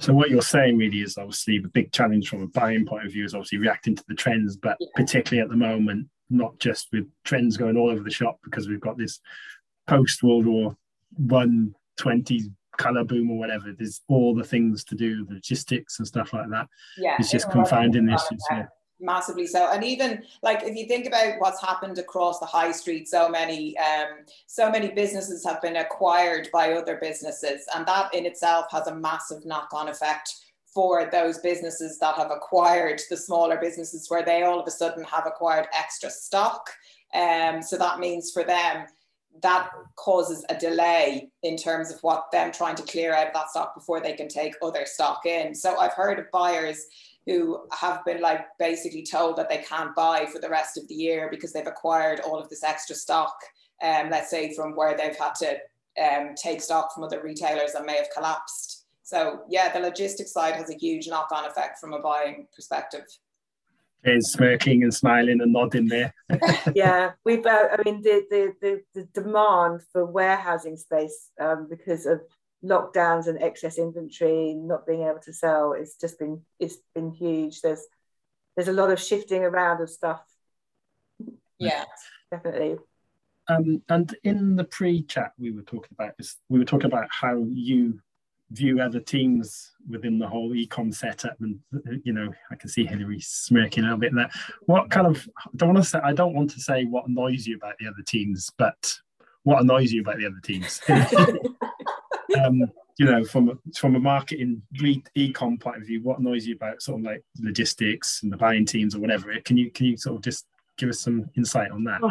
[0.00, 3.12] So what you're saying really is obviously the big challenge from a buying point of
[3.12, 4.88] view is obviously reacting to the trends, but yeah.
[4.94, 8.80] particularly at the moment, not just with trends going all over the shop because we've
[8.80, 9.20] got this
[9.86, 10.76] post World War
[11.16, 12.44] One 20s
[12.76, 13.72] color boom or whatever.
[13.72, 16.68] There's all the things to do, the logistics and stuff like that.
[16.96, 18.26] Yeah, it's just confounding this.
[18.50, 18.66] Yeah.
[19.00, 23.08] Massively so, and even like if you think about what's happened across the high street,
[23.08, 28.24] so many, um, so many businesses have been acquired by other businesses, and that in
[28.24, 30.32] itself has a massive knock-on effect
[30.74, 35.04] for those businesses that have acquired the smaller businesses where they all of a sudden
[35.04, 36.68] have acquired extra stock.
[37.14, 38.86] Um, so that means for them,
[39.42, 43.74] that causes a delay in terms of what them trying to clear out that stock
[43.74, 45.54] before they can take other stock in.
[45.54, 46.86] So I've heard of buyers
[47.26, 50.94] who have been like basically told that they can't buy for the rest of the
[50.94, 53.34] year because they've acquired all of this extra stock,
[53.82, 55.56] um, let's say from where they've had to
[56.00, 58.83] um, take stock from other retailers that may have collapsed.
[59.04, 63.04] So yeah, the logistics side has a huge knock-on effect from a buying perspective.
[64.02, 66.14] Is smirking and smiling and nodding there.
[66.74, 67.44] yeah, we've.
[67.46, 72.20] Uh, I mean, the, the, the the demand for warehousing space um, because of
[72.62, 77.62] lockdowns and excess inventory, not being able to sell, it's just been it's been huge.
[77.62, 77.86] There's
[78.56, 80.22] there's a lot of shifting around of stuff.
[81.58, 81.84] Yeah,
[82.30, 82.76] definitely.
[83.48, 86.36] Um, and in the pre-chat, we were talking about this.
[86.48, 88.00] We were talking about how you
[88.54, 91.58] view other teams within the whole ecom setup and
[92.04, 94.30] you know i can see hilary smirking a little bit there.
[94.66, 97.46] What kind of I don't want to say i don't want to say what annoys
[97.46, 98.94] you about the other teams but
[99.42, 100.80] what annoys you about the other teams?
[102.42, 102.62] Um,
[102.98, 107.00] you know from from a marketing ecom point of view what annoys you about sort
[107.00, 109.32] of like logistics and the buying teams or whatever?
[109.44, 110.46] Can you can you sort of just
[110.78, 112.00] give us some insight on that?
[112.02, 112.10] Oh,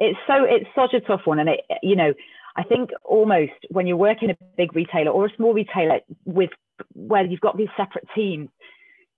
[0.00, 2.12] it's so it's such a tough one and it you know
[2.56, 6.50] I think almost when you're working a big retailer or a small retailer with
[6.94, 8.48] where you've got these separate teams,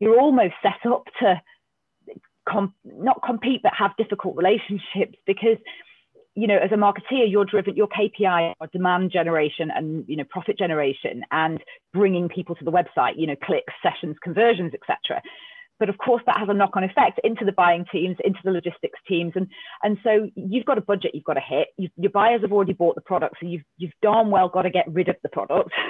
[0.00, 1.40] you're almost set up to
[2.84, 5.58] not compete but have difficult relationships because
[6.36, 10.22] you know as a marketeer you're driven your kpi are demand generation and you know
[10.30, 11.60] profit generation and
[11.92, 15.20] bringing people to the website you know clicks sessions conversions etc
[15.78, 18.98] but of course that has a knock-on effect into the buying teams into the logistics
[19.08, 19.32] teams.
[19.34, 19.48] And
[19.82, 21.68] and so you've got a budget you've got to hit.
[21.76, 24.70] You, your buyers have already bought the product so you've you've darn well got to
[24.70, 25.70] get rid of the product.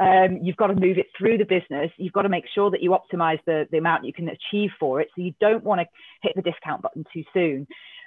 [0.00, 1.90] Um, you've got to move it through the business.
[1.96, 5.00] You've got to make sure that you optimize the, the amount you can achieve for
[5.00, 5.86] it so you don't want to
[6.22, 7.66] hit the discount button too soon.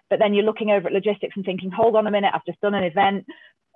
[0.10, 2.62] But then you're looking over at logistics and thinking hold on a minute i've just
[2.62, 3.26] done an event.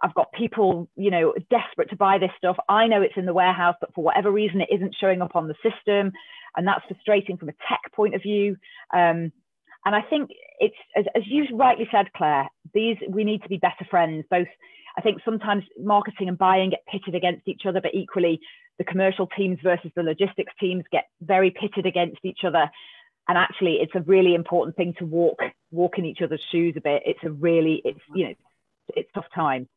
[0.01, 2.57] I've got people, you know, desperate to buy this stuff.
[2.69, 5.47] I know it's in the warehouse, but for whatever reason, it isn't showing up on
[5.47, 6.11] the system
[6.55, 8.57] and that's frustrating from a tech point of view.
[8.93, 9.31] Um,
[9.85, 12.47] and I think it's as, as you rightly said, Claire.
[12.73, 14.25] These we need to be better friends.
[14.29, 14.47] Both,
[14.97, 18.39] I think sometimes marketing and buying get pitted against each other, but equally
[18.77, 22.69] the commercial teams versus the logistics teams get very pitted against each other.
[23.27, 25.39] And actually, it's a really important thing to walk
[25.71, 27.03] walk in each other's shoes a bit.
[27.05, 28.33] It's a really, it's you know,
[28.89, 29.67] it's tough time.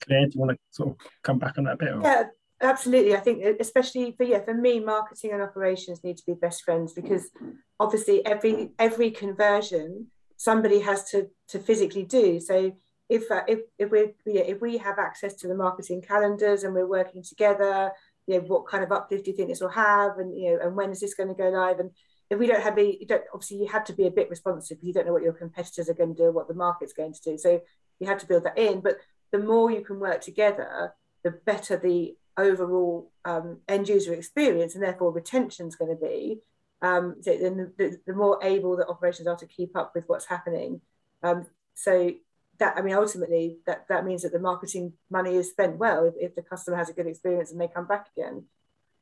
[0.00, 1.92] Claire, do you want to sort of come back on that a bit?
[1.92, 2.02] Or?
[2.02, 2.22] Yeah,
[2.60, 6.62] absolutely i think especially for yeah for me marketing and operations need to be best
[6.62, 7.30] friends because
[7.78, 12.72] obviously every every conversion somebody has to to physically do so
[13.08, 16.74] if uh, if, if we yeah, if we have access to the marketing calendars and
[16.74, 17.92] we're working together
[18.28, 20.58] you know, what kind of uplift do you think this will have, and you know,
[20.62, 21.80] and when is this going to go live?
[21.80, 21.90] And
[22.30, 24.76] if we don't have the, you don't obviously you have to be a bit responsive
[24.82, 27.20] you don't know what your competitors are going to do, what the market's going to
[27.24, 27.38] do.
[27.38, 27.62] So
[27.98, 28.80] you have to build that in.
[28.80, 28.98] But
[29.32, 30.92] the more you can work together,
[31.24, 36.40] the better the overall um, end user experience and therefore retention is going to be.
[36.80, 40.26] Um, so then the, the, more able that operations are to keep up with what's
[40.26, 40.80] happening.
[41.22, 42.12] Um, so
[42.58, 46.14] that I mean, ultimately, that that means that the marketing money is spent well if,
[46.18, 48.44] if the customer has a good experience and they come back again.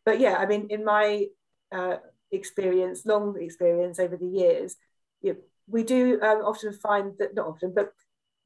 [0.05, 1.27] But yeah, I mean, in my
[1.73, 1.97] uh,
[2.31, 4.77] experience, long experience over the years,
[5.21, 7.93] you know, we do um, often find that not often, but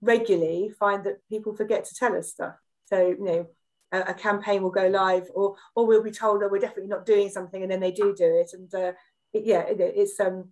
[0.01, 2.55] regularly find that people forget to tell us stuff.
[2.87, 3.47] So you know,
[3.93, 7.07] a, a campaign will go live, or or we'll be told that we're definitely not
[7.07, 8.93] doing something, and then they do do it, and uh,
[9.33, 10.51] it, yeah, it, it's um,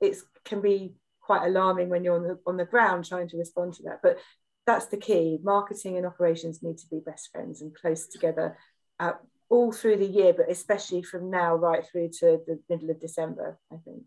[0.00, 3.74] it's can be quite alarming when you're on the on the ground trying to respond
[3.74, 4.00] to that.
[4.02, 4.18] But
[4.66, 5.38] that's the key.
[5.42, 8.56] Marketing and operations need to be best friends and close together
[8.98, 9.12] uh,
[9.48, 13.58] all through the year, but especially from now right through to the middle of December,
[13.72, 14.02] I think.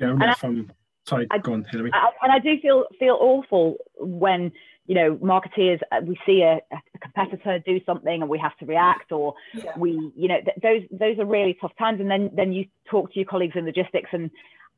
[0.00, 0.70] Yeah, from
[1.08, 1.90] sorry, I, go on, Hilary.
[1.92, 4.52] I, and I do feel feel awful when
[4.86, 8.66] you know marketeers uh, we see a, a, competitor do something and we have to
[8.66, 9.72] react, or yeah.
[9.76, 12.00] we you know th- those those are really tough times.
[12.00, 14.30] And then then you talk to your colleagues in logistics and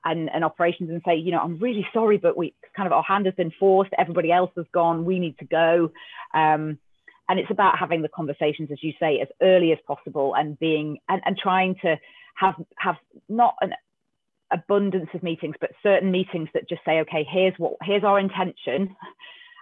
[0.05, 3.03] and, and operations and say, you know, I'm really sorry, but we kind of our
[3.03, 3.91] hand has been forced.
[3.99, 5.05] Everybody else has gone.
[5.05, 5.91] We need to go.
[6.33, 6.79] Um,
[7.29, 10.99] and it's about having the conversations, as you say, as early as possible and being
[11.09, 11.97] and, and trying to
[12.37, 12.97] have have
[13.29, 13.73] not an
[14.53, 18.95] abundance of meetings, but certain meetings that just say, okay, here's what here's our intention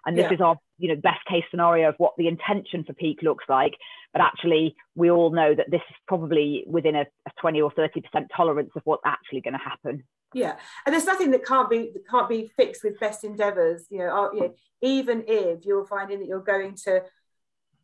[0.07, 0.35] and this yeah.
[0.35, 3.75] is our you know best case scenario of what the intention for peak looks like.
[4.13, 8.01] But actually we all know that this is probably within a, a 20 or 30
[8.01, 10.05] percent tolerance of what's actually going to happen.
[10.33, 10.57] Yeah.
[10.85, 14.31] And there's nothing that can't be that can't be fixed with best endeavors you know,
[14.33, 17.03] you know even if you're finding that you're going to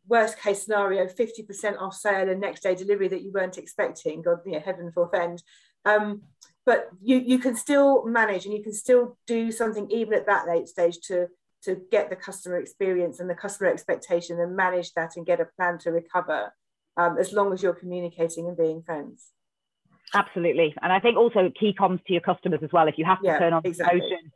[0.09, 4.39] worst case scenario 50% off sale and next day delivery that you weren't expecting god
[4.45, 5.43] you know heaven forfend.
[5.85, 6.23] Um,
[6.67, 10.47] but you you can still manage and you can still do something even at that
[10.47, 11.29] late stage to
[11.64, 15.46] to get the customer experience and the customer expectation and manage that and get a
[15.57, 16.53] plan to recover
[16.96, 19.29] um, as long as you're communicating and being friends.
[20.12, 20.75] Absolutely.
[20.83, 22.88] And I think also key comms to your customers as well.
[22.88, 24.01] If you have to yeah, turn on exactly.
[24.01, 24.33] promotion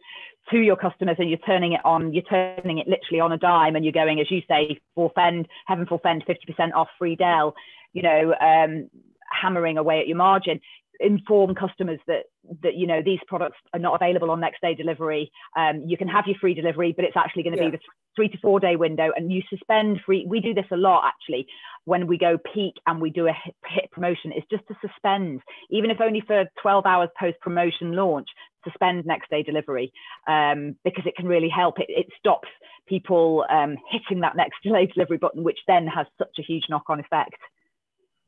[0.51, 3.75] to your customers and you're turning it on, you're turning it literally on a dime
[3.75, 7.55] and you're going, as you say, forfend, heaven forfend, 50% off free Dell,
[7.93, 8.89] you know, um,
[9.31, 10.61] hammering away at your margin
[11.01, 12.25] inform customers that
[12.63, 15.31] that you know these products are not available on next day delivery.
[15.57, 17.71] Um, you can have your free delivery but it's actually going to yeah.
[17.71, 17.83] be the
[18.17, 21.47] three to four day window and you suspend free we do this a lot actually
[21.85, 25.41] when we go peak and we do a hit, hit promotion is just to suspend.
[25.71, 28.29] Even if only for 12 hours post promotion launch
[28.65, 29.93] suspend next day delivery
[30.27, 31.79] um, because it can really help.
[31.79, 32.49] It, it stops
[32.89, 36.85] people um, hitting that next day delivery button which then has such a huge knock
[36.89, 37.37] on effect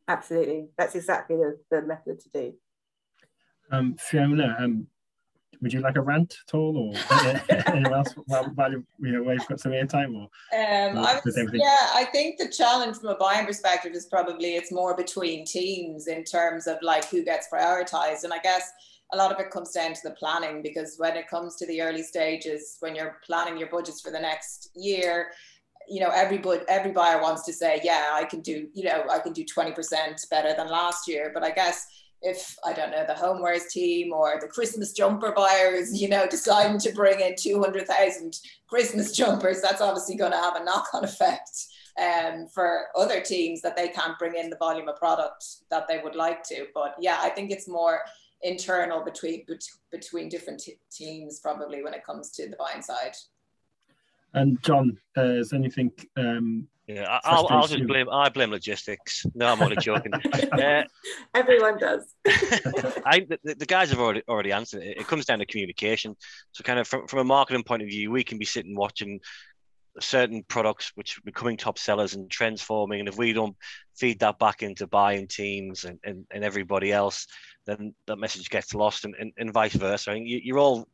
[0.09, 0.69] absolutely.
[0.79, 2.55] That's exactly the, the method to do.
[3.71, 4.87] Um, Fiona, um,
[5.61, 9.35] would you like a rant at all, or anyone else while, while you know while
[9.35, 10.15] you've got some airtime?
[10.15, 14.55] Or, um, I was, yeah, I think the challenge from a buying perspective is probably
[14.55, 18.71] it's more between teams in terms of like who gets prioritized, and I guess
[19.13, 21.81] a lot of it comes down to the planning because when it comes to the
[21.81, 25.29] early stages, when you're planning your budgets for the next year,
[25.89, 29.19] you know every every buyer wants to say yeah i can do you know i
[29.19, 31.31] can do 20% better than last year.
[31.33, 31.87] But i guess
[32.23, 36.79] if i don't know the homewares team or the christmas jumper buyers you know deciding
[36.79, 41.67] to bring in 200000 christmas jumpers that's obviously going to have a knock-on effect
[42.03, 45.99] um, for other teams that they can't bring in the volume of product that they
[46.05, 46.67] would like to.
[46.75, 48.01] But yeah i think it's more
[48.43, 49.45] internal between
[49.91, 53.17] between different teams probably when it comes to the buying side
[54.35, 55.93] and John, uh, is anything?
[56.17, 58.09] Um, yeah, I'll, I'll just blame.
[58.11, 59.27] I blame logistics.
[59.35, 60.13] No, I'm only joking.
[60.53, 60.85] uh,
[61.35, 62.15] Everyone does.
[62.27, 64.99] I, the, the, guys have already already answered it.
[64.99, 66.17] It comes down to communication.
[66.53, 69.21] So, kind of from, from a marketing point of view, we can be sitting watching
[70.01, 73.57] certain products which are becoming top sellers and trends forming, and if we don't
[73.97, 77.27] feed that back into buying teams and, and, and everybody else,
[77.67, 80.11] then that message gets lost, and, and, and vice versa.
[80.11, 80.87] I mean, you, you're all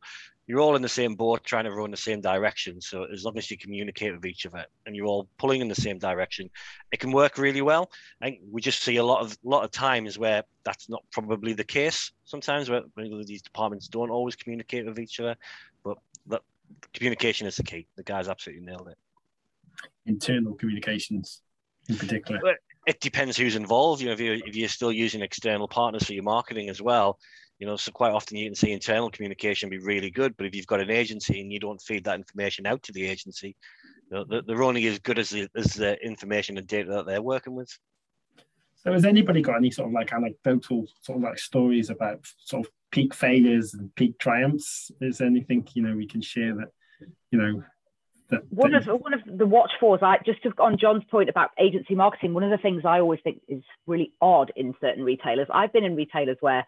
[0.47, 2.81] you're all in the same boat trying to row in the same direction.
[2.81, 5.75] So as long as you communicate with each other and you're all pulling in the
[5.75, 6.49] same direction,
[6.91, 7.89] it can work really well.
[8.21, 11.63] And we just see a lot of lot of times where that's not probably the
[11.63, 12.11] case.
[12.25, 12.81] Sometimes where,
[13.25, 15.35] these departments don't always communicate with each other,
[15.83, 15.97] but
[16.27, 16.41] that
[16.93, 17.87] communication is the key.
[17.95, 18.97] The guys absolutely nailed it.
[20.05, 21.41] Internal communications
[21.87, 22.57] in particular.
[22.85, 24.01] It depends who's involved.
[24.01, 27.17] You know, if you if you're still using external partners for your marketing as well,
[27.59, 30.55] you know, so quite often you can see internal communication be really good, but if
[30.55, 33.55] you've got an agency and you don't feed that information out to the agency,
[34.11, 37.21] you know, they're only as good as the, as the information and data that they're
[37.21, 37.69] working with.
[38.83, 42.65] So has anybody got any sort of like anecdotal sort of like stories about sort
[42.65, 44.91] of peak failures and peak triumphs?
[44.99, 46.67] Is there anything you know we can share that
[47.31, 47.63] you know
[48.29, 51.29] that, one that of one of the watch fors, I just to, on John's point
[51.29, 52.33] about agency marketing.
[52.33, 55.47] One of the things I always think is really odd in certain retailers.
[55.53, 56.65] I've been in retailers where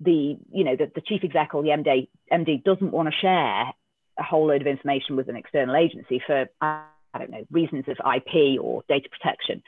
[0.00, 3.72] the you know the, the chief exec or the MD MD doesn't want to share
[4.18, 6.84] a whole load of information with an external agency for I
[7.18, 9.62] don't know reasons of IP or data protection.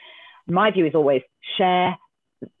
[0.47, 1.21] My view is always
[1.57, 1.97] share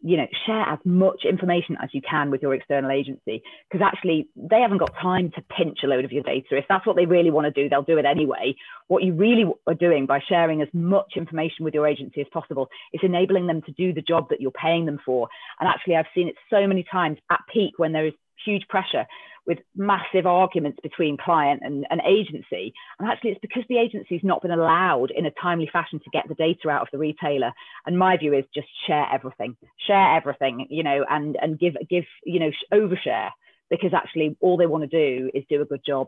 [0.01, 4.27] you know share as much information as you can with your external agency because actually
[4.35, 6.47] they haven't got time to pinch a load of your data.
[6.51, 8.55] If that's what they really want to do they'll do it anyway.
[8.87, 12.69] What you really are doing by sharing as much information with your agency as possible
[12.93, 15.27] is enabling them to do the job that you're paying them for.
[15.59, 18.13] And actually i've seen it so many times at peak when there is
[18.45, 19.05] huge pressure
[19.47, 22.73] with massive arguments between client and, and agency.
[22.99, 26.27] And actually, it's because the agency's not been allowed in a timely fashion to get
[26.27, 27.53] the data out of the retailer.
[27.85, 29.55] And my view is just share everything,
[29.87, 33.29] share everything, you know, and and give give you know overshare
[33.69, 36.07] because actually all they want to do is do a good job.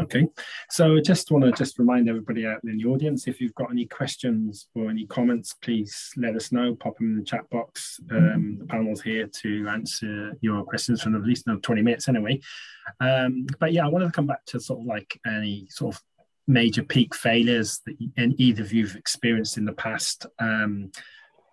[0.00, 0.26] Okay,
[0.70, 3.70] so I just want to just remind everybody out in the audience, if you've got
[3.70, 6.74] any questions or any comments, please let us know.
[6.74, 8.00] Pop them in the chat box.
[8.10, 12.40] Um, the panel's here to answer your questions for at least another 20 minutes anyway.
[12.98, 16.02] Um, but yeah, I wanted to come back to sort of like any sort of
[16.46, 17.96] major peak failures that
[18.38, 20.90] either of you've experienced in the past um,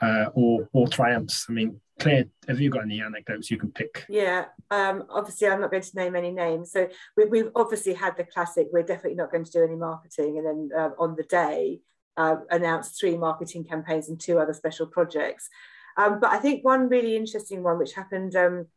[0.02, 1.48] uh, or, or triumphs.
[1.50, 4.06] I mean, Claire, have you got any anecdotes you can pick?
[4.08, 6.72] Yeah, um, obviously I'm not going to name any names.
[6.72, 10.38] So we, have obviously had the classic, we're definitely not going to do any marketing.
[10.38, 11.80] And then uh, on the day,
[12.16, 15.50] uh, announced three marketing campaigns and two other special projects.
[15.98, 18.68] Um, but I think one really interesting one, which happened um,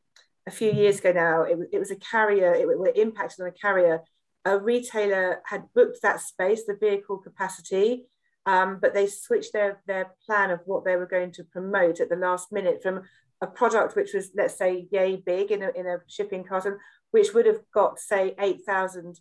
[0.47, 3.53] a few years ago now, it, it was a carrier, it, it impacted on a
[3.53, 4.03] carrier.
[4.47, 8.07] A retailer had booked that space, the vehicle capacity,
[8.51, 12.09] um, but they switched their, their plan of what they were going to promote at
[12.09, 13.03] the last minute from
[13.41, 16.77] a product which was, let's say, yay big in a, in a shipping carton,
[17.13, 19.21] which would have got, say, 8,000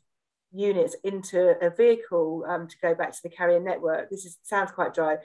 [0.52, 4.10] units into a vehicle um, to go back to the carrier network.
[4.10, 5.18] This is, sounds quite dry.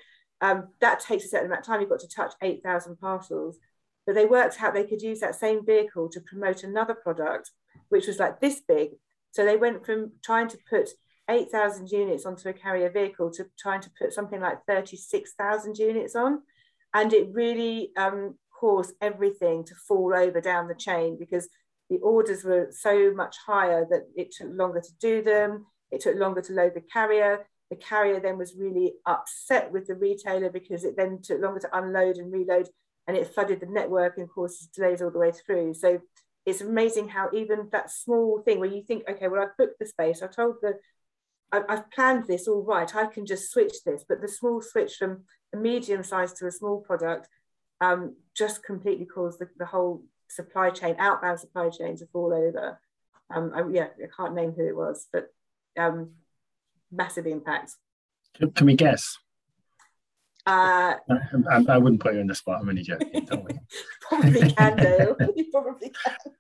[0.42, 1.80] Um, that takes a certain amount of time.
[1.80, 3.56] You've got to touch 8,000 parcels.
[4.04, 7.52] But they worked out they could use that same vehicle to promote another product,
[7.88, 8.90] which was like this big.
[9.30, 10.90] So they went from trying to put
[11.28, 16.42] 8,000 units onto a carrier vehicle to trying to put something like 36,000 units on.
[16.92, 21.48] And it really um, caused everything to fall over down the chain because
[21.90, 25.66] the orders were so much higher that it took longer to do them.
[25.90, 27.46] It took longer to load the carrier.
[27.70, 31.76] The carrier then was really upset with the retailer because it then took longer to
[31.78, 32.68] unload and reload
[33.06, 35.74] and it flooded the network and caused delays all the way through.
[35.74, 36.00] So
[36.46, 39.86] it's amazing how even that small thing where you think, okay, well, I've booked the
[39.86, 40.74] space, I told the
[41.68, 44.04] I've planned this all right, I can just switch this.
[44.08, 47.28] But the small switch from a medium size to a small product
[47.80, 52.80] um, just completely caused the, the, whole supply chain, outbound supply chain to fall over.
[53.34, 55.28] Um, I, yeah, I can't name who it was, but
[55.78, 56.12] um,
[56.90, 57.72] massive impact.
[58.54, 59.16] Can we guess?
[60.46, 62.60] Uh, I, I, wouldn't put you in the spot.
[62.60, 63.24] I'm only joking.
[63.24, 63.58] Don't we?
[64.02, 65.16] probably can, Dale.
[65.34, 66.34] you probably can.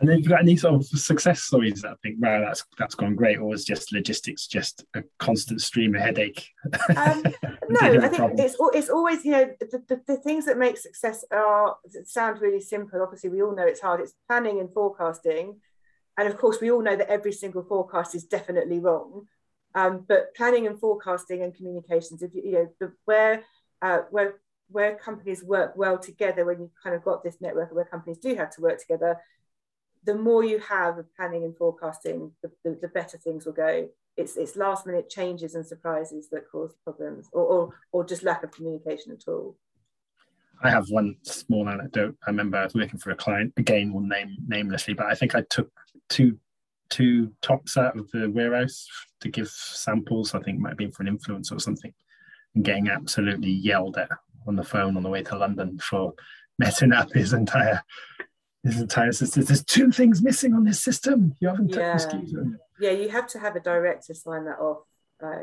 [0.00, 2.94] And then you've got any sort of success stories that I think, wow, that's that's
[2.94, 6.48] gone great, or was just logistics just a constant stream of headache?
[6.96, 7.22] Um,
[7.68, 11.24] no, I think it's it's always you know the, the, the, things that make success
[11.30, 13.02] are sound really simple.
[13.02, 14.00] Obviously, we all know it's hard.
[14.00, 15.60] It's planning and forecasting,
[16.16, 19.26] and of course, we all know that every single forecast is definitely wrong.
[19.74, 23.44] Um, but planning and forecasting and communications, if you, you know the, where
[23.82, 24.34] uh, where
[24.70, 28.34] where companies work well together, when you've kind of got this network where companies do
[28.34, 29.18] have to work together,
[30.04, 33.88] the more you have of planning and forecasting, the, the, the, better things will go.
[34.16, 38.42] It's, it's last minute changes and surprises that cause problems or, or, or just lack
[38.42, 39.56] of communication at all.
[40.62, 42.16] I have one small anecdote.
[42.26, 45.34] I remember I was working for a client, again, one name namelessly, but I think
[45.34, 45.70] I took
[46.08, 46.38] two
[46.90, 48.86] two tops out of the warehouse
[49.20, 50.34] to give samples.
[50.34, 51.92] I think it might have been for an influence or something,
[52.54, 54.08] and getting absolutely yelled at
[54.46, 56.14] on the phone on the way to London for
[56.58, 57.80] messing up his entire
[58.64, 59.44] his entire system.
[59.44, 61.34] There's two things missing on this system.
[61.40, 61.94] You haven't yeah.
[61.94, 62.52] mosquito.
[62.80, 64.78] Yeah, you have to have a director sign that off.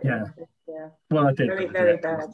[0.04, 0.26] Yeah.
[0.68, 0.90] Yeah.
[1.12, 1.48] Well, I did.
[1.48, 2.30] Very, very bad.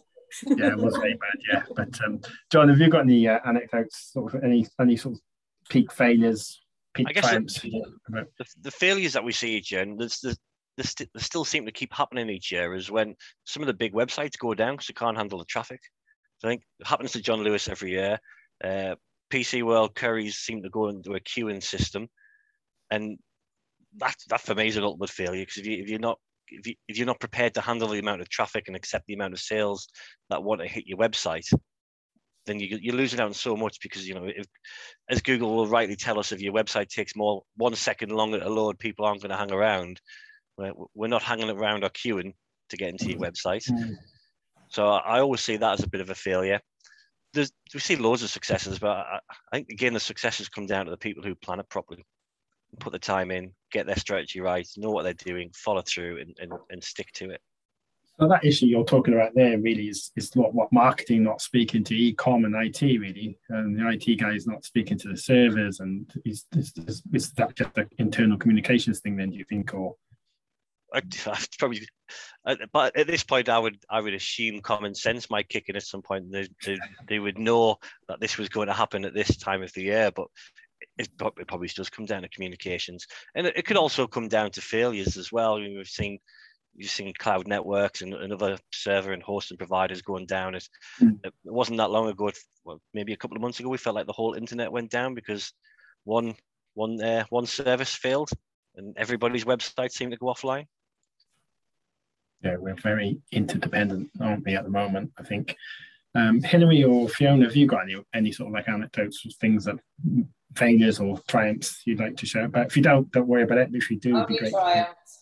[0.46, 1.40] yeah, it was very bad.
[1.52, 2.22] Yeah, but um,
[2.52, 5.22] John, have you got any uh, anecdotes, sort of any any sort of
[5.70, 6.62] peak failures,
[6.94, 7.62] peak I guess triumphs?
[7.62, 10.38] The, the, the, failures that we see each year, and there's, there's,
[10.78, 13.94] there's, they still seem to keep happening each year, is when some of the big
[13.94, 15.82] websites go down because they can't handle the traffic.
[16.40, 18.20] So I think it happens to John Lewis every year.
[18.64, 18.96] Uh,
[19.32, 22.08] PC World Currys seem to go into a queuing system,
[22.92, 23.18] and
[23.98, 26.68] that that for me is an ultimate failure because if you if you're not if,
[26.68, 29.34] you, if you're not prepared to handle the amount of traffic and accept the amount
[29.34, 29.88] of sales
[30.30, 31.48] that want to hit your website,
[32.46, 34.46] then you, you're losing out on so much because you know if,
[35.10, 38.50] as google will rightly tell us if your website takes more one second longer to
[38.50, 40.02] load people aren't going to hang around.
[40.58, 42.34] We're, we're not hanging around or queuing
[42.70, 43.70] to get into your website.
[43.70, 43.96] Mm.
[44.70, 46.60] so i always see that as a bit of a failure
[47.34, 49.20] There's, we see loads of successes but I,
[49.52, 52.06] I think again the successes come down to the people who plan it properly
[52.80, 56.38] put the time in get their strategy right know what they're doing follow through and,
[56.40, 57.42] and, and stick to it
[58.22, 61.84] so that issue you're talking about there really is is what, what marketing not speaking
[61.86, 65.80] to e-com and IT really, and the IT guy is not speaking to the servers,
[65.80, 69.32] and is, is, is, is that just an internal communications thing then?
[69.32, 69.96] Do you think, or
[70.94, 71.02] I,
[71.60, 71.88] probably,
[72.74, 75.84] but at this point, I would I would assume common sense might kick in at
[75.84, 76.32] some point.
[76.32, 77.78] They, they, they would know
[78.08, 80.28] that this was going to happen at this time of the year, but
[80.98, 84.52] it, it probably does come down to communications, and it, it could also come down
[84.52, 85.56] to failures as well.
[85.56, 86.20] I mean, we've seen
[86.76, 90.56] you've seen cloud networks and, and other server and hosting providers going down.
[90.56, 90.68] It,
[91.02, 91.20] mm.
[91.24, 92.32] it wasn't that long ago,
[92.64, 95.14] well, maybe a couple of months ago, we felt like the whole internet went down
[95.14, 95.54] because
[96.04, 96.36] one
[96.74, 98.30] one uh, one service failed
[98.76, 100.66] and everybody's website seemed to go offline.
[102.44, 105.12] Yeah, we're very interdependent, aren't we, at the moment?
[105.18, 105.56] I think.
[106.14, 109.64] Um, Hilary or Fiona, have you got any any sort of like anecdotes or things
[109.66, 109.78] that
[110.56, 113.70] failures or triumphs you'd like to share But If you don't, don't worry about it.
[113.72, 114.52] If you do, it'd be great.
[114.52, 115.22] Triumphs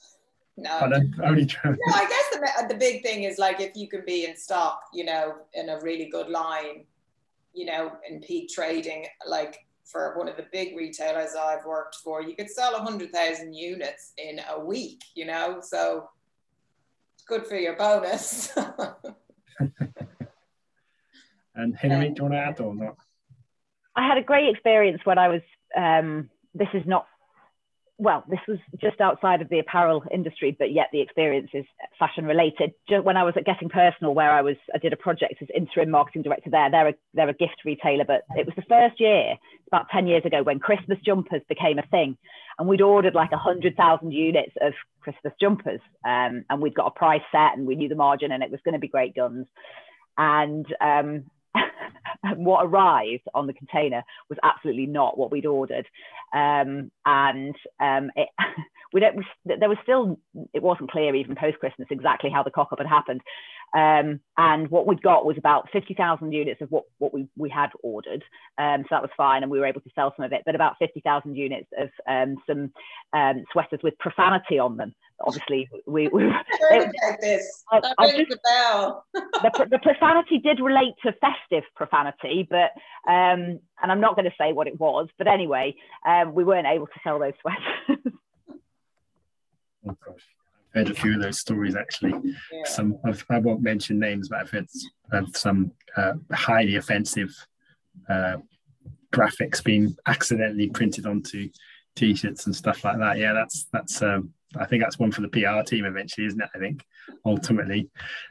[0.62, 0.80] no.
[1.24, 4.36] only No, I guess the, the big thing is like if you can be in
[4.36, 6.86] stock, you know, in a really good line,
[7.54, 12.22] you know, in peak trading, like for one of the big retailers I've worked for,
[12.22, 16.10] you could sell 100,000 units in a week, you know, so
[17.30, 18.52] good for your bonus.
[21.56, 22.98] and Hilary, do you want to add or not?
[23.96, 25.42] I had a great experience when I was,
[25.78, 27.06] um, this is not
[28.00, 31.66] well, this was just outside of the apparel industry, but yet the experience is
[32.00, 32.74] fashion related.
[32.88, 35.50] Just when I was at Getting Personal, where I was, I did a project as
[35.54, 36.72] interim marketing director there.
[36.72, 39.36] They're a, they're a gift retailer, but it was the first year,
[39.68, 42.18] about 10 years ago, when Christmas jumpers became a thing.
[42.58, 45.82] And we'd ordered like 100,000 units of Christmas jumpers.
[46.06, 48.62] Um, and we'd got a price set and we knew the margin and it was
[48.64, 49.46] going to be great guns.
[50.18, 51.26] And um,
[52.36, 55.88] what arrived on the container was absolutely not what we'd ordered.
[56.34, 58.30] Um, and um, it,
[58.94, 60.20] we don't, there was still,
[60.54, 63.22] it wasn't clear even post Christmas exactly how the cock up had happened.
[63.76, 67.70] Um, and what we'd got was about 50,000 units of what, what we, we had
[67.84, 68.24] ordered.
[68.58, 69.44] Um, so that was fine.
[69.44, 72.38] And we were able to sell some of it, but about 50,000 units of um,
[72.48, 72.72] some
[73.14, 74.96] um, sweaters with profanity on them.
[75.22, 76.24] Obviously, we, we
[76.72, 77.64] it, this.
[77.72, 82.72] I, I just, the, the, the, profanity did relate to festive profanity, but
[83.12, 85.76] um, and I'm not going to say what it was, but anyway,
[86.08, 88.14] um, we weren't able to sell those sweaters.
[89.90, 90.24] I've
[90.74, 92.14] heard a few of those stories actually.
[92.66, 94.68] Some I've, I will not mention names, but I've heard
[95.12, 97.34] of some uh, highly offensive
[98.10, 98.38] uh,
[99.14, 101.50] graphics being accidentally printed onto
[101.96, 103.18] t-shirts and stuff like that.
[103.18, 106.50] Yeah, that's that's um, I think that's one for the PR team eventually, isn't it?
[106.56, 106.84] I think
[107.26, 107.90] ultimately.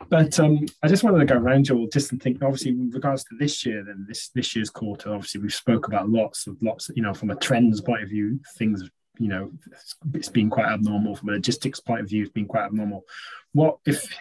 [0.09, 3.25] But um, I just wanted to go around Joel just and think obviously with regards
[3.25, 6.91] to this year, then this this year's quarter, obviously we've spoke about lots of lots,
[6.95, 8.89] you know, from a trends point of view, things
[9.19, 9.51] you know
[10.15, 13.05] it's been quite abnormal from a logistics point of view it's been quite abnormal
[13.53, 14.17] what if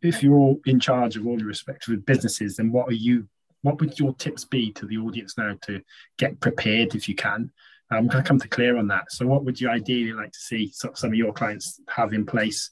[0.00, 3.26] if you're all in charge of all your respective businesses then what are you
[3.62, 5.80] what would your tips be to the audience now to
[6.18, 7.50] get prepared if you can
[7.90, 10.38] i'm going to come to Claire on that so what would you ideally like to
[10.38, 12.70] see some of your clients have in place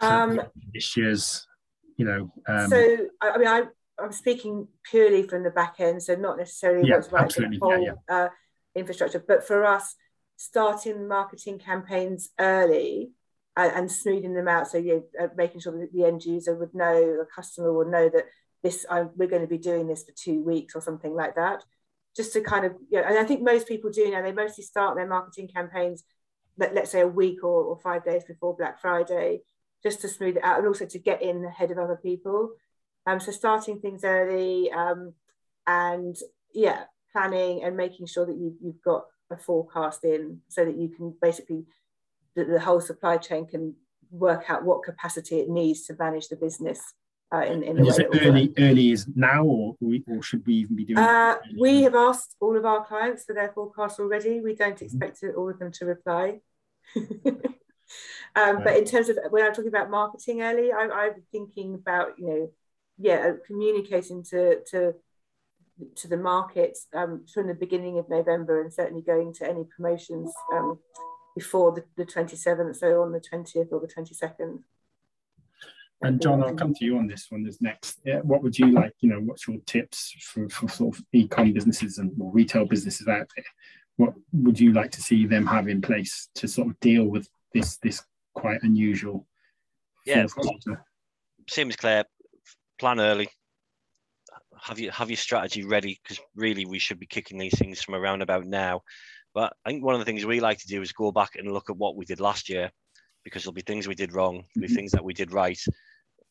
[0.00, 0.40] um,
[0.74, 1.46] this year's
[1.96, 3.62] you know um, so i mean i
[4.00, 7.58] i'm speaking purely from the back end so not necessarily yeah, what's right absolutely.
[7.58, 8.24] the whole yeah, yeah.
[8.24, 8.28] Uh,
[8.74, 9.94] infrastructure but for us
[10.42, 13.12] starting marketing campaigns early
[13.56, 14.66] and, and smoothing them out.
[14.66, 18.08] So you uh, making sure that the end user would know, the customer would know
[18.08, 18.24] that
[18.62, 21.62] this I, we're going to be doing this for two weeks or something like that.
[22.16, 24.20] Just to kind of, yeah, and I think most people do now.
[24.20, 26.02] They mostly start their marketing campaigns,
[26.58, 29.42] let, let's say a week or, or five days before Black Friday,
[29.82, 32.50] just to smooth it out and also to get in ahead of other people.
[33.06, 35.14] Um, so starting things early um,
[35.66, 36.16] and
[36.52, 40.88] yeah, planning and making sure that you, you've got a forecast in so that you
[40.88, 41.64] can basically
[42.34, 43.74] the, the whole supply chain can
[44.10, 46.94] work out what capacity it needs to manage the business
[47.34, 48.60] uh, in, in is it early work.
[48.60, 49.74] early is now or,
[50.06, 53.32] or should we even be doing uh, we have asked all of our clients for
[53.32, 54.84] their forecast already we don't mm-hmm.
[54.84, 55.38] expect mm-hmm.
[55.38, 56.40] all of them to reply
[56.96, 57.36] um,
[58.36, 58.64] right.
[58.64, 62.26] but in terms of when i'm talking about marketing early I, i'm thinking about you
[62.26, 62.50] know
[62.98, 64.94] yeah communicating to to
[65.96, 70.32] to the market um, from the beginning of November and certainly going to any promotions
[70.52, 70.78] um,
[71.36, 74.58] before the, the 27th, so on the 20th or the 22nd.
[76.02, 77.44] And John, I'll come to you on this one.
[77.44, 78.92] This next, yeah, what would you like?
[79.00, 83.28] You know, what's your tips for, for sort of e-com businesses and retail businesses out
[83.36, 83.44] there?
[83.96, 87.28] What would you like to see them have in place to sort of deal with
[87.54, 88.02] this this
[88.34, 89.28] quite unusual?
[90.04, 90.26] Yeah,
[91.48, 92.04] same as Claire.
[92.80, 93.28] Plan early.
[94.62, 96.00] Have you have your strategy ready?
[96.02, 98.82] Because really, we should be kicking these things from around about now.
[99.34, 101.52] But I think one of the things we like to do is go back and
[101.52, 102.70] look at what we did last year,
[103.24, 104.74] because there'll be things we did wrong, there'll be mm-hmm.
[104.74, 105.58] things that we did right,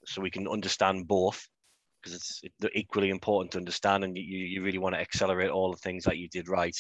[0.06, 1.46] so we can understand both
[2.02, 5.72] because it's they're equally important to understand and you, you really want to accelerate all
[5.72, 6.76] the things that you did right.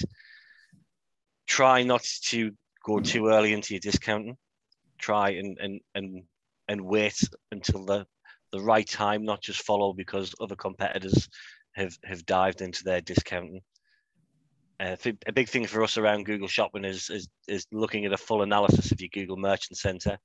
[1.48, 2.52] Try not to
[2.84, 4.38] go too early into your discounting.
[4.98, 6.24] Try and and and
[6.68, 7.20] and wait
[7.52, 8.06] until the
[8.52, 11.30] the right time, not just follow because other competitors
[11.74, 13.62] have have dived into their discounting.
[14.80, 14.96] Uh,
[15.28, 18.42] a big thing for us around Google Shopping is, is is looking at a full
[18.42, 20.18] analysis of your Google Merchant Center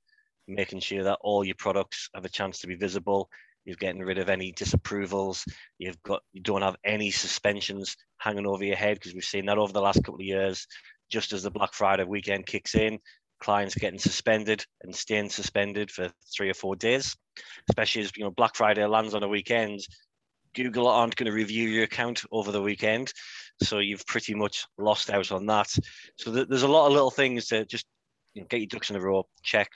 [0.47, 3.29] making sure that all your products have a chance to be visible.
[3.65, 5.45] You're getting rid of any disapprovals.
[5.77, 9.57] You've got you don't have any suspensions hanging over your head because we've seen that
[9.57, 10.65] over the last couple of years.
[11.09, 12.99] Just as the Black Friday weekend kicks in,
[13.39, 17.15] clients getting suspended and staying suspended for three or four days,
[17.69, 19.81] especially as you know Black Friday lands on a weekend.
[20.55, 23.13] Google aren't going to review your account over the weekend,
[23.61, 25.69] so you've pretty much lost out on that.
[26.17, 27.85] So th- there's a lot of little things to just
[28.33, 29.69] you know, get your ducks in a row, check,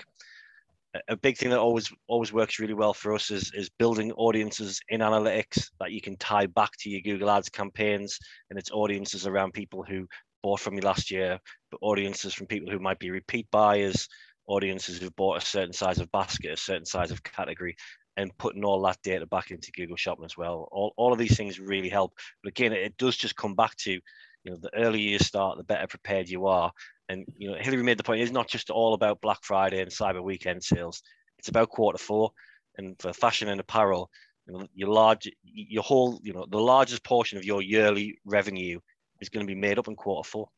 [1.07, 4.82] a big thing that always always works really well for us is is building audiences
[4.89, 9.26] in analytics that you can tie back to your Google Ads campaigns and its audiences
[9.26, 10.07] around people who
[10.42, 11.39] bought from you last year,
[11.70, 14.08] but audiences from people who might be repeat buyers,
[14.48, 17.76] audiences who've bought a certain size of basket, a certain size of category,
[18.18, 20.68] and putting all that data back into Google Shopping as well.
[20.72, 22.14] All, all of these things really help.
[22.44, 24.02] But again, it does just come back to, you
[24.46, 26.72] know, the earlier you start, the better prepared you are.
[27.10, 28.22] And you know, Hilary made the point.
[28.22, 31.02] It's not just all about Black Friday and Cyber Weekend sales.
[31.39, 32.32] It's about quarter four,
[32.78, 34.10] and for fashion and apparel,
[34.46, 38.80] you know, your large, your whole, you know, the largest portion of your yearly revenue
[39.22, 40.49] is going to be made up in quarter four.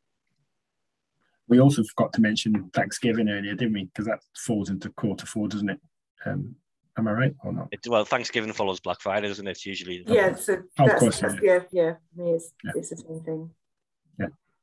[1.47, 3.83] We also forgot to mention Thanksgiving earlier, didn't we?
[3.85, 5.79] Because that falls into quarter four, doesn't it?
[6.25, 6.55] Um,
[6.97, 7.67] am I right or not?
[7.71, 9.51] It, well, Thanksgiving follows Black Friday, doesn't it?
[9.51, 10.03] It's usually.
[10.07, 11.35] Yeah, so oh, of course, yeah.
[11.41, 12.71] yeah, yeah, it's, yeah.
[12.75, 13.49] it's the same thing.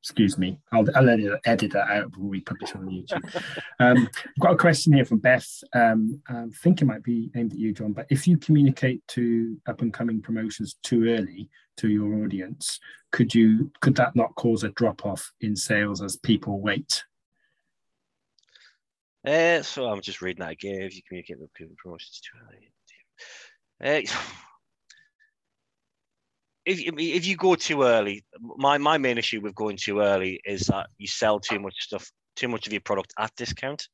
[0.03, 0.59] Excuse me.
[0.73, 3.43] I'll, I'll edit, edit that out when we publish on YouTube.
[3.81, 5.47] um, I've got a question here from Beth.
[5.75, 9.61] Um, I think it might be aimed at you, John, but if you communicate to
[9.69, 12.81] up and coming promotions too early to your audience,
[13.13, 17.05] could you could that not cause a drop off in sales as people wait?
[19.27, 20.81] Uh, so I'm just reading that again.
[20.81, 24.07] If you communicate with promotions too early.
[24.07, 24.11] Uh,
[26.65, 28.25] if if you go too early,
[28.57, 32.11] my my main issue with going too early is that you sell too much stuff,
[32.37, 33.89] too much of your product at discount,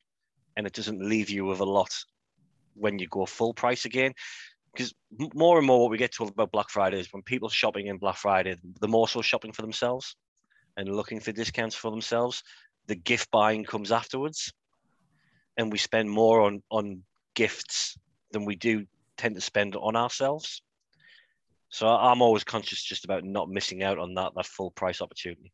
[0.56, 1.92] and it doesn't leave you with a lot
[2.74, 4.12] when you go full price again.
[4.72, 4.92] Because
[5.34, 7.96] more and more, what we get told about Black Friday is when people shopping in
[7.96, 10.16] Black Friday, they're more so shopping for themselves
[10.76, 12.42] and looking for discounts for themselves.
[12.86, 14.52] The gift buying comes afterwards,
[15.56, 17.02] and we spend more on on
[17.34, 17.96] gifts
[18.32, 18.86] than we do
[19.16, 20.62] tend to spend on ourselves.
[21.68, 25.52] So I'm always conscious just about not missing out on that that full price opportunity.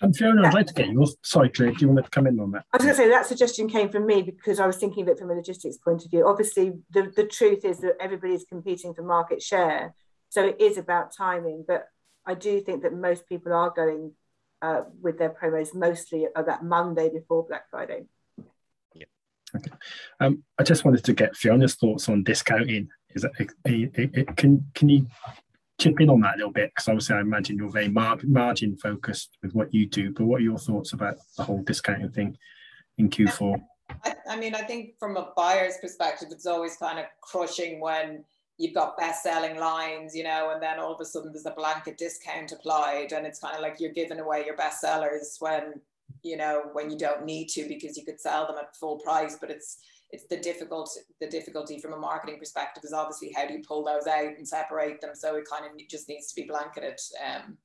[0.00, 2.38] And Fiona, I'd like to get your sorry, Claire, do you want to come in
[2.38, 2.64] on that?
[2.72, 5.08] I was going to say that suggestion came from me because I was thinking of
[5.08, 6.26] it from a logistics point of view.
[6.26, 9.94] Obviously, the, the truth is that everybody's competing for market share.
[10.28, 11.64] So it is about timing.
[11.66, 11.88] But
[12.24, 14.12] I do think that most people are going
[14.62, 18.04] uh, with their promos mostly that Monday before Black Friday.
[18.94, 19.06] Yeah.
[19.56, 19.70] Okay.
[20.20, 23.32] Um, I just wanted to get Fiona's thoughts on discounting is that
[23.66, 25.06] a, can can you
[25.78, 26.70] chip in on that a little bit?
[26.70, 30.12] Because obviously, I imagine you're very mar- margin focused with what you do.
[30.12, 32.36] But what are your thoughts about the whole discounting thing
[32.98, 33.60] in Q4?
[34.04, 38.24] I, I mean, I think from a buyer's perspective, it's always kind of crushing when
[38.58, 41.52] you've got best selling lines, you know, and then all of a sudden there's a
[41.52, 45.80] blanket discount applied, and it's kind of like you're giving away your best sellers when
[46.24, 49.38] you know when you don't need to because you could sell them at full price,
[49.40, 49.78] but it's
[50.10, 50.90] it's the difficult
[51.20, 54.46] the difficulty from a marketing perspective is obviously how do you pull those out and
[54.46, 55.10] separate them?
[55.14, 56.98] So it kind of just needs to be blanketed.
[57.24, 57.58] Um,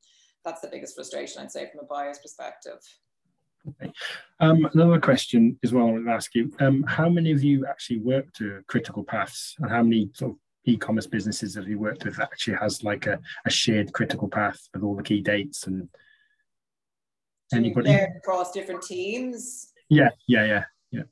[0.43, 2.79] that's the biggest frustration i'd say from a buyer's perspective.
[3.69, 3.93] Okay.
[4.41, 6.51] um, another question as well i want to ask you.
[6.59, 9.55] Um, how many of you actually work to critical paths?
[9.59, 13.07] And how many sort of e-commerce businesses have you worked with that actually has like
[13.07, 15.87] a, a shared critical path with all the key dates and
[17.53, 17.93] anybody?
[17.93, 19.71] across different teams?
[19.87, 21.03] Yeah yeah yeah yeah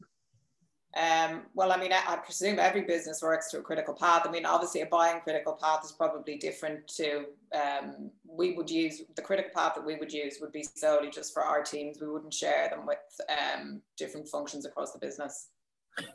[0.94, 4.24] um, well, I mean, I, I, presume every business works to a critical path.
[4.26, 7.26] I mean, obviously, a buying critical path is probably different to.
[7.56, 11.34] Um, we would use the critical path that we would use would be solely just
[11.34, 12.02] for our teams.
[12.02, 12.98] We wouldn't share them with
[13.30, 15.48] um, different functions across the business.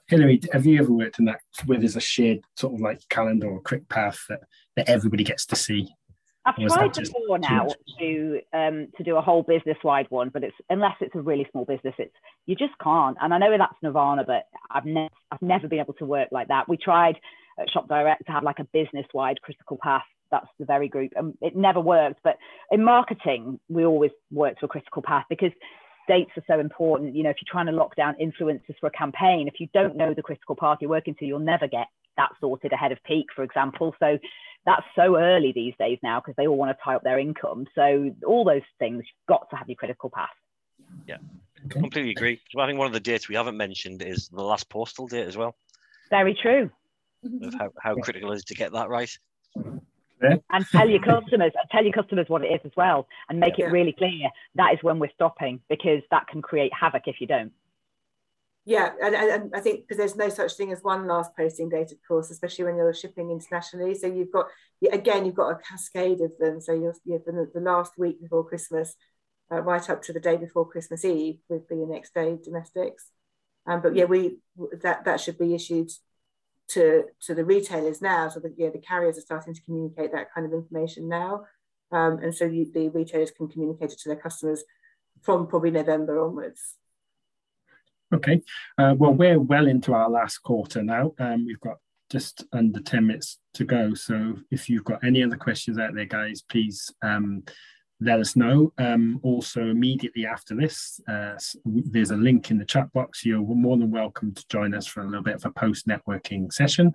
[0.08, 3.48] Hilary, have you ever worked in that where there's a shared sort of like calendar
[3.48, 4.40] or quick path that,
[4.76, 5.88] that everybody gets to see?
[6.46, 7.68] I've tried before now
[7.98, 11.46] to um, to do a whole business wide one, but it's unless it's a really
[11.50, 12.14] small business, it's
[12.46, 13.16] you just can't.
[13.20, 16.48] And I know that's Nirvana, but I've never I've never been able to work like
[16.48, 16.68] that.
[16.68, 17.16] We tried
[17.58, 20.04] at Shop Direct to have like a business wide critical path.
[20.30, 22.20] That's the Very Group, and it never worked.
[22.22, 22.36] But
[22.70, 25.52] in marketing, we always work to a critical path because
[26.08, 27.16] dates are so important.
[27.16, 29.96] You know, if you're trying to lock down influencers for a campaign, if you don't
[29.96, 33.26] know the critical path you're working to, you'll never get that sorted ahead of peak,
[33.34, 33.94] for example.
[34.00, 34.18] So
[34.66, 37.66] that's so early these days now because they all want to tie up their income.
[37.74, 40.28] So all those things, you've got to have your critical path.
[41.06, 41.16] Yeah,
[41.66, 41.80] okay.
[41.80, 42.40] completely agree.
[42.50, 45.26] So I think one of the dates we haven't mentioned is the last postal date
[45.26, 45.54] as well.
[46.10, 46.70] Very true.
[47.42, 49.16] Of how, how critical it is to get that right.
[50.22, 50.36] Yeah.
[50.50, 53.66] and tell your customers tell your customers what it is as well and make yeah.
[53.66, 57.26] it really clear that is when we're stopping because that can create havoc if you
[57.26, 57.52] don't
[58.68, 61.92] yeah, and, and I think because there's no such thing as one last posting date,
[61.92, 63.94] of course, especially when you're shipping internationally.
[63.94, 64.46] So you've got
[64.90, 66.60] again, you've got a cascade of them.
[66.60, 68.96] So you're, you're the, the, last week before Christmas,
[69.52, 73.12] uh, right up to the day before Christmas Eve, would be your next day domestics.
[73.68, 74.38] Um, but yeah, we
[74.82, 75.92] that that should be issued
[76.70, 80.44] to to the retailers now, so yeah, the carriers are starting to communicate that kind
[80.44, 81.44] of information now,
[81.92, 84.64] um, and so you, the retailers can communicate it to their customers
[85.22, 86.74] from probably November onwards.
[88.14, 88.40] Okay,
[88.78, 91.12] uh, well, we're well into our last quarter now.
[91.18, 91.78] Um, we've got
[92.08, 93.94] just under 10 minutes to go.
[93.94, 97.42] So if you've got any other questions out there, guys, please um,
[98.00, 98.72] let us know.
[98.78, 101.34] Um, also, immediately after this, uh,
[101.64, 103.24] there's a link in the chat box.
[103.24, 106.52] You're more than welcome to join us for a little bit of a post networking
[106.52, 106.94] session.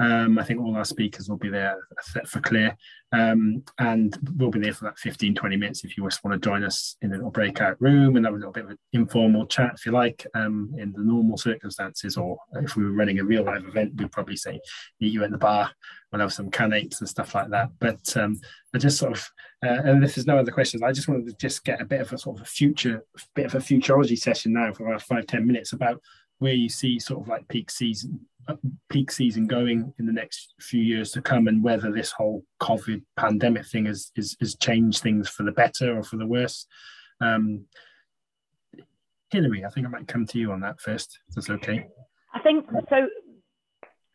[0.00, 1.78] Um, I think all our speakers will be there
[2.26, 2.74] for clear.
[3.12, 6.48] Um, and we'll be there for that 15, 20 minutes if you just want to
[6.48, 9.46] join us in a little breakout room and have a little bit of an informal
[9.46, 12.16] chat, if you like, um, in the normal circumstances.
[12.16, 14.58] Or if we were running a real live event, we'd probably say,
[15.00, 15.70] meet you at the bar,
[16.10, 17.68] we'll have some canapés and stuff like that.
[17.78, 18.40] But um,
[18.74, 19.30] I just sort of,
[19.62, 22.00] uh, and if there's no other questions, I just wanted to just get a bit
[22.00, 25.26] of a sort of a future, bit of a futurology session now for about five,
[25.26, 26.00] 10 minutes about
[26.38, 28.20] where you see sort of like peak season
[28.88, 33.02] peak season going in the next few years to come and whether this whole covid
[33.16, 36.66] pandemic thing has has, has changed things for the better or for the worse.
[37.20, 37.66] Um,
[39.30, 41.86] hilary i think i might come to you on that first if that's okay.
[42.34, 43.08] I think so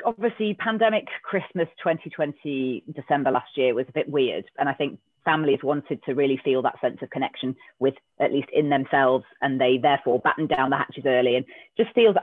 [0.06, 5.60] obviously pandemic christmas 2020 december last year was a bit weird and i think families
[5.64, 9.78] wanted to really feel that sense of connection with at least in themselves and they
[9.78, 11.36] therefore battened down the hatches early.
[11.36, 11.46] And
[11.78, 12.16] just feels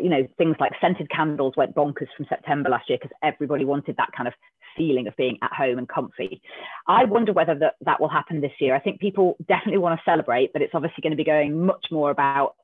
[0.00, 3.96] you know things like scented candles went bonkers from september last year because everybody wanted
[3.96, 4.34] that kind of
[4.76, 6.40] feeling of being at home and comfy.
[6.86, 8.74] I wonder whether that, that will happen this year.
[8.74, 11.86] I think people definitely want to celebrate but it's obviously going to be going much
[11.90, 12.54] more about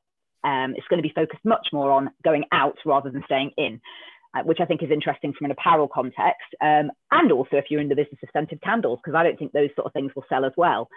[0.45, 3.81] um, it's going to be focused much more on going out rather than staying in
[4.45, 6.47] which I think is interesting from an apparel context.
[6.61, 9.53] Um, and also if you're in the business of scented candles, because I don't think
[9.53, 10.89] those sort of things will sell as well.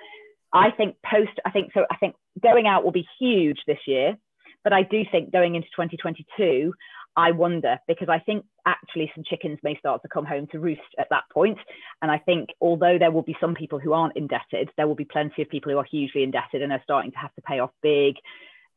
[0.53, 1.85] I think post, I think so.
[1.91, 4.17] I think going out will be huge this year,
[4.63, 6.73] but I do think going into 2022,
[7.15, 10.81] I wonder because I think actually some chickens may start to come home to roost
[10.97, 11.57] at that point.
[12.01, 15.05] And I think although there will be some people who aren't indebted, there will be
[15.05, 17.71] plenty of people who are hugely indebted and are starting to have to pay off
[17.81, 18.15] big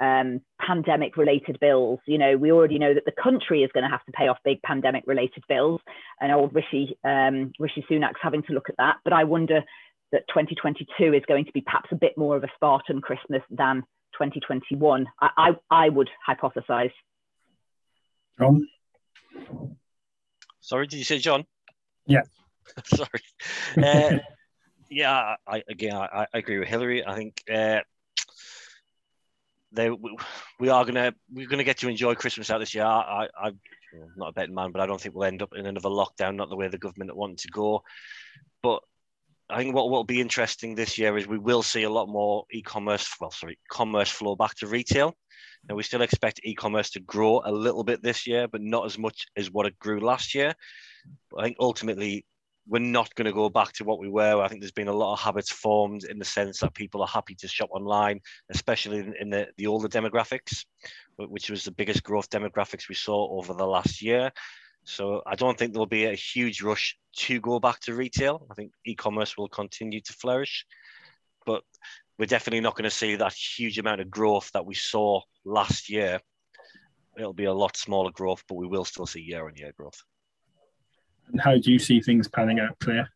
[0.02, 2.00] um, pandemic related bills.
[2.06, 4.38] You know, we already know that the country is going to have to pay off
[4.44, 5.80] big pandemic related bills,
[6.20, 8.96] and old Rishi, um, Rishi Sunak's having to look at that.
[9.04, 9.62] But I wonder
[10.10, 13.82] that 2022 is going to be perhaps a bit more of a Spartan Christmas than
[14.14, 15.06] 2021.
[15.20, 16.92] I, I, I would hypothesize.
[18.38, 18.66] John?
[20.60, 21.44] Sorry, did you say John?
[22.06, 22.22] Yeah.
[22.84, 23.08] Sorry.
[23.76, 24.18] Uh,
[24.90, 27.06] yeah, I, again, I, I, agree with Hilary.
[27.06, 27.80] I think uh,
[29.72, 29.90] they
[30.60, 32.84] we are gonna we're gonna get to enjoy Christmas out this year.
[32.84, 33.58] I, I am
[34.16, 36.36] not a betting man, but I don't think we'll end up in another lockdown.
[36.36, 37.82] Not the way the government want to go.
[38.62, 38.82] But
[39.50, 42.44] I think what will be interesting this year is we will see a lot more
[42.52, 45.14] e-commerce, well, sorry, commerce flow back to retail.
[45.68, 48.98] And we still expect e-commerce to grow a little bit this year, but not as
[48.98, 50.54] much as what it grew last year.
[51.30, 52.24] But I think ultimately
[52.66, 54.40] we're not going to go back to what we were.
[54.40, 57.08] I think there's been a lot of habits formed in the sense that people are
[57.08, 60.64] happy to shop online, especially in, in the, the older demographics,
[61.16, 64.30] which was the biggest growth demographics we saw over the last year.
[64.84, 68.46] So I don't think there'll be a huge rush to go back to retail.
[68.50, 70.66] I think e-commerce will continue to flourish,
[71.46, 71.62] but
[72.18, 75.88] we're definitely not going to see that huge amount of growth that we saw last
[75.88, 76.20] year.
[77.18, 80.02] It'll be a lot smaller growth, but we will still see year-on-year growth.
[81.32, 83.10] And how do you see things panning out, Claire?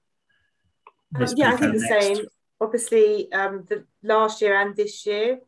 [1.14, 2.06] Um, yeah, I think the next.
[2.06, 2.26] same.
[2.60, 5.40] Obviously, um, the last year and this year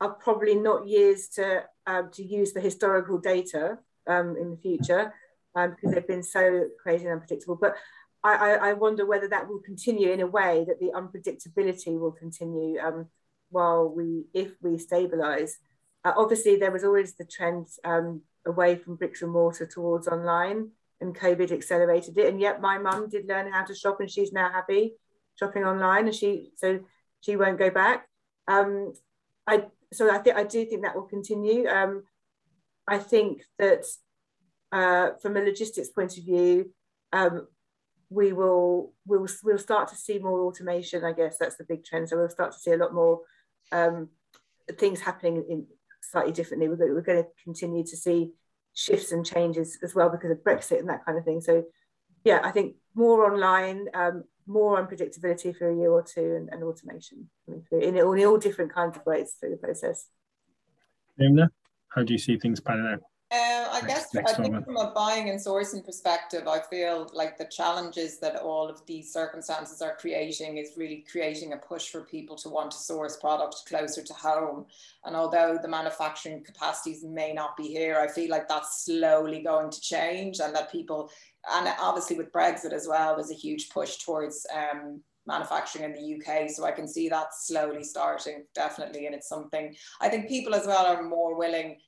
[0.00, 5.12] are probably not years to um, to use the historical data um, in the future
[5.54, 7.56] um, because they've been so crazy and unpredictable.
[7.60, 7.76] But
[8.22, 12.12] I, I, I, wonder whether that will continue in a way that the unpredictability will
[12.12, 13.06] continue um,
[13.50, 15.52] while we, if we stabilise.
[16.04, 20.70] Uh, obviously, there was always the trend um, away from bricks and mortar towards online,
[21.04, 22.28] and COVID accelerated it.
[22.28, 24.94] And yet, my mum did learn how to shop, and she's now happy
[25.38, 26.80] shopping online, and she so
[27.20, 28.08] she won't go back.
[28.48, 28.92] Um,
[29.46, 31.68] I so I think I do think that will continue.
[31.68, 32.04] Um,
[32.88, 33.84] I think that
[34.72, 36.72] uh, from a logistics point of view,
[37.12, 37.46] um,
[38.10, 41.04] we will we'll we'll start to see more automation.
[41.04, 42.08] I guess that's the big trend.
[42.08, 43.20] So we'll start to see a lot more
[43.72, 44.08] um,
[44.78, 45.66] things happening in
[46.02, 46.68] slightly differently.
[46.68, 48.32] We're, we're going to continue to see
[48.74, 51.40] shifts and changes as well because of Brexit and that kind of thing.
[51.40, 51.64] So
[52.24, 56.62] yeah, I think more online, um, more unpredictability for a year or two, and, and
[56.62, 60.08] automation coming through in all, in all different kinds of ways through the process.
[61.20, 61.48] Emna,
[61.88, 63.00] how do you see things panning out?
[63.34, 67.46] Uh, I guess I think from a buying and sourcing perspective, I feel like the
[67.46, 72.36] challenges that all of these circumstances are creating is really creating a push for people
[72.36, 74.66] to want to source products closer to home.
[75.04, 79.70] And although the manufacturing capacities may not be here, I feel like that's slowly going
[79.70, 81.10] to change, and that people,
[81.52, 86.14] and obviously with Brexit as well, there's a huge push towards um, manufacturing in the
[86.14, 86.50] UK.
[86.50, 89.06] So I can see that slowly starting, definitely.
[89.06, 91.78] And it's something I think people as well are more willing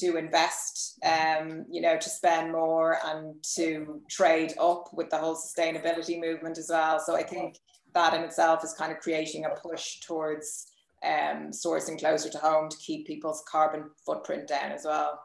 [0.00, 5.36] to invest, um, you know, to spend more and to trade up with the whole
[5.36, 6.98] sustainability movement as well.
[6.98, 7.58] So I think
[7.94, 10.66] that in itself is kind of creating a push towards
[11.04, 15.20] um, sourcing closer to home to keep people's carbon footprint down as well.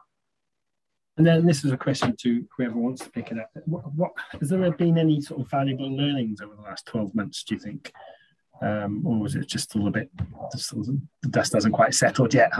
[1.18, 3.50] And then this is a question to whoever wants to pick it up.
[3.66, 7.44] What, what has there been any sort of valuable learnings over the last 12 months,
[7.44, 7.92] do you think?
[8.62, 12.54] Um, or was it just a little bit, the dust hasn't quite settled yet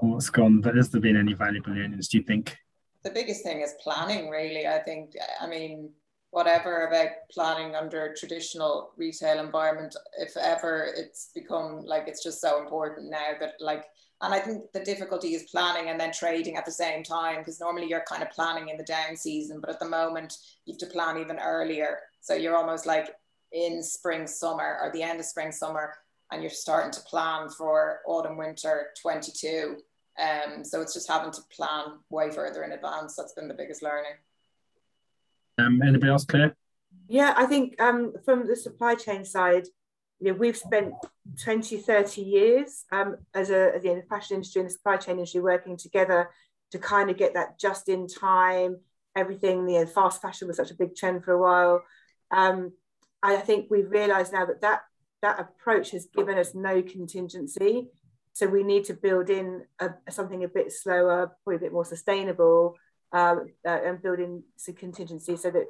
[0.00, 0.60] what's gone?
[0.60, 2.56] But has there been any valuable learnings, do you think?
[3.04, 4.66] The biggest thing is planning, really.
[4.66, 5.90] I think, I mean,
[6.30, 12.60] whatever about planning under traditional retail environment, if ever it's become like it's just so
[12.60, 13.84] important now that like
[14.20, 17.60] and I think the difficulty is planning and then trading at the same time because
[17.60, 20.34] normally you're kind of planning in the down season, but at the moment
[20.64, 22.00] you have to plan even earlier.
[22.20, 23.14] So you're almost like
[23.52, 25.94] in spring, summer, or the end of spring, summer,
[26.30, 29.76] and you're starting to plan for autumn, winter 22.
[30.18, 33.14] Um, so it's just having to plan way further in advance.
[33.16, 34.12] That's been the biggest learning.
[35.58, 36.56] Um, anybody else, Claire?
[37.08, 39.66] Yeah, I think um, from the supply chain side,
[40.20, 40.92] you know, we've spent
[41.42, 45.40] 20, 30 years um, as a as the fashion industry and the supply chain industry
[45.40, 46.30] working together
[46.72, 48.78] to kind of get that just in time,
[49.16, 51.82] everything, you know, fast fashion was such a big trend for a while.
[52.30, 52.72] Um,
[53.22, 54.82] I think we've realized now that, that
[55.22, 57.88] that approach has given us no contingency.
[58.32, 61.84] So we need to build in a, something a bit slower, probably a bit more
[61.84, 62.76] sustainable,
[63.12, 65.66] um, uh, and build in some contingency so that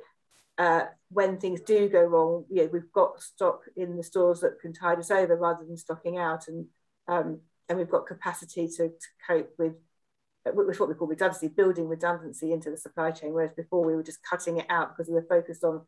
[0.59, 4.61] uh, when things do go wrong, you know, we've got stock in the stores that
[4.61, 6.67] can tide us over rather than stocking out, and
[7.07, 9.75] um, and we've got capacity to, to cope with
[10.47, 13.33] uh, with what we call redundancy, building redundancy into the supply chain.
[13.33, 15.83] Whereas before we were just cutting it out because we were focused on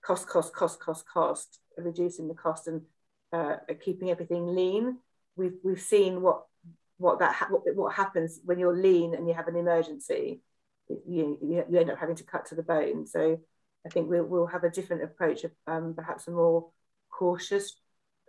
[0.00, 2.82] cost, cost, cost, cost, cost, reducing the cost and
[3.34, 4.98] uh, keeping everything lean.
[5.36, 6.44] We've we've seen what
[6.98, 10.40] what that ha- what, what happens when you're lean and you have an emergency.
[10.88, 13.06] You, you, you end up having to cut to the bone.
[13.06, 13.40] So
[13.86, 16.68] I think we'll, we'll have a different approach, um, perhaps a more
[17.10, 17.74] cautious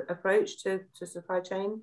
[0.08, 1.82] approach to, to supply chain.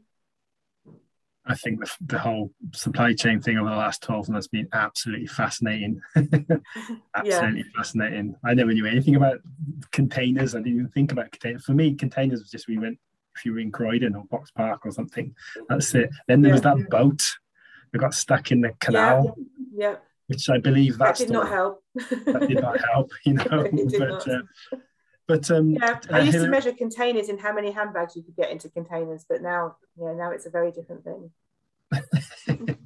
[1.44, 4.68] I think the, the whole supply chain thing over the last 12 months has been
[4.72, 6.00] absolutely fascinating.
[6.16, 7.76] absolutely yeah.
[7.76, 8.36] fascinating.
[8.44, 9.40] I never knew anything about
[9.90, 10.54] containers.
[10.54, 11.64] I didn't even think about containers.
[11.64, 12.98] For me, containers was just we went,
[13.36, 15.34] if you were in Croydon or Box Park or something,
[15.68, 16.10] that's it.
[16.28, 16.54] Then there yeah.
[16.54, 17.22] was that boat
[17.92, 19.36] that got stuck in the canal.
[19.74, 19.90] Yeah.
[19.90, 19.96] yeah
[20.32, 21.82] which I believe that did not help.
[21.94, 23.68] that did not help, you know.
[23.98, 24.42] but, uh,
[25.26, 28.50] but um, yeah, I used to measure containers in how many handbags you could get
[28.50, 31.30] into containers, but now, yeah, now it's a very different thing.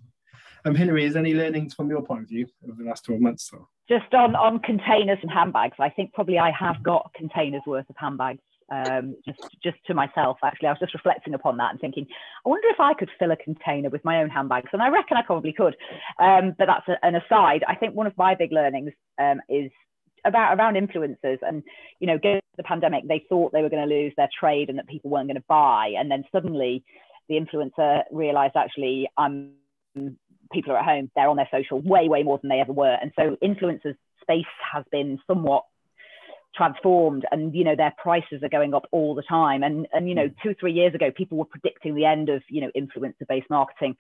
[0.65, 3.51] um, Hilary, is any learnings from your point of view over the last 12 months?
[3.53, 3.69] Or?
[3.89, 7.97] Just on on containers and handbags, I think probably I have got containers worth of
[7.97, 10.69] handbags um, just just to myself actually.
[10.69, 12.07] I was just reflecting upon that and thinking
[12.45, 14.71] i wonder if i could fill a container with my own handbags.
[14.73, 15.77] And i reckon i probably could.
[16.19, 17.65] Um, but that's a, an aside.
[17.69, 19.71] I think one of my big learnings um, is
[20.25, 21.63] about around influencers and
[22.01, 24.79] you know given the pandemic they thought they were going to lose their trade and
[24.79, 25.93] that people weren't going to buy.
[25.99, 26.85] And then suddenly
[27.29, 29.53] the influencer realized actually i'm
[30.53, 31.11] people are at home.
[31.15, 32.97] They're on their social way way more than they ever were.
[33.01, 35.65] And so influencers space has been somewhat
[36.57, 40.15] transformed and you know their prices are going up all the time and and you
[40.15, 40.49] know hmm.
[40.49, 43.97] two three years ago people were predicting the end of you know influencer based marketing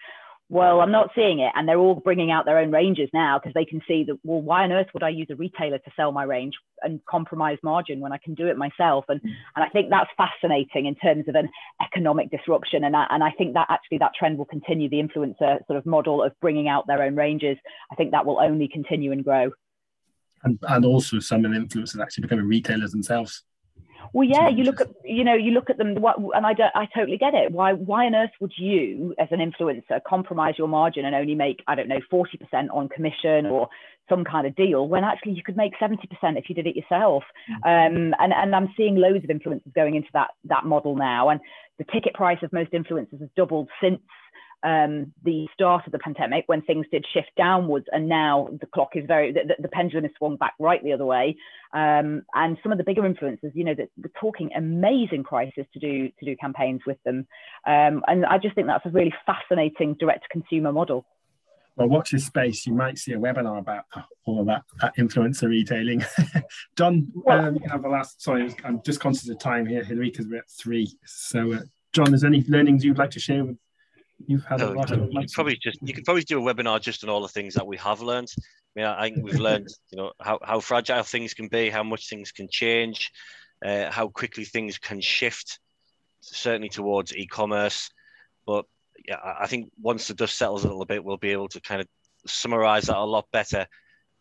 [0.48, 1.50] well, I'm not seeing it.
[1.56, 4.40] And they're all bringing out their own ranges now because they can see that, well,
[4.40, 7.98] why on earth would I use a retailer to sell my range and compromise margin
[7.98, 9.06] when I can do it myself?
[9.08, 11.48] And, and I think that's fascinating in terms of an
[11.82, 12.84] economic disruption.
[12.84, 15.84] And I, and I think that actually that trend will continue the influencer sort of
[15.84, 17.56] model of bringing out their own ranges.
[17.90, 19.50] I think that will only continue and grow.
[20.46, 23.42] And, and also some of the influencers actually becoming retailers themselves.
[24.12, 26.70] Well, yeah, you look at you know you look at them, what, and I don't,
[26.74, 27.50] I totally get it.
[27.50, 31.62] Why why on earth would you, as an influencer, compromise your margin and only make
[31.66, 33.68] I don't know forty percent on commission or
[34.08, 36.76] some kind of deal when actually you could make seventy percent if you did it
[36.76, 37.24] yourself?
[37.50, 37.96] Mm-hmm.
[37.96, 41.40] Um, and and I'm seeing loads of influencers going into that that model now, and
[41.78, 44.00] the ticket price of most influencers has doubled since
[44.66, 48.90] um, the start of the pandemic when things did shift downwards, and now the clock
[48.96, 51.36] is very the, the pendulum has swung back right the other way.
[51.72, 55.78] Um, and some of the bigger influencers, you know, that are talking amazing prices to
[55.78, 57.28] do to do campaigns with them,
[57.64, 61.06] um, and I just think that's a really fascinating direct to consumer model.
[61.76, 62.66] Well, watch this space.
[62.66, 63.84] You might see a webinar about
[64.24, 66.02] all of that, that influencer retailing.
[66.76, 68.20] John, well, um, you have the last.
[68.20, 70.90] Sorry, I'm just conscious of time here, Hilary, because we're at three.
[71.04, 71.60] So, uh,
[71.92, 73.58] John, is there any learnings you'd like to share with
[74.24, 76.80] You've had no, a lot of you probably just you could probably do a webinar
[76.80, 78.28] just on all the things that we have learned.
[78.38, 78.42] I
[78.80, 82.08] mean, I think we've learned, you know, how, how fragile things can be, how much
[82.08, 83.10] things can change,
[83.64, 85.60] uh, how quickly things can shift,
[86.20, 87.90] certainly towards e-commerce.
[88.46, 88.64] But
[89.06, 91.80] yeah, I think once the dust settles a little bit, we'll be able to kind
[91.80, 91.88] of
[92.26, 93.66] summarize that a lot better.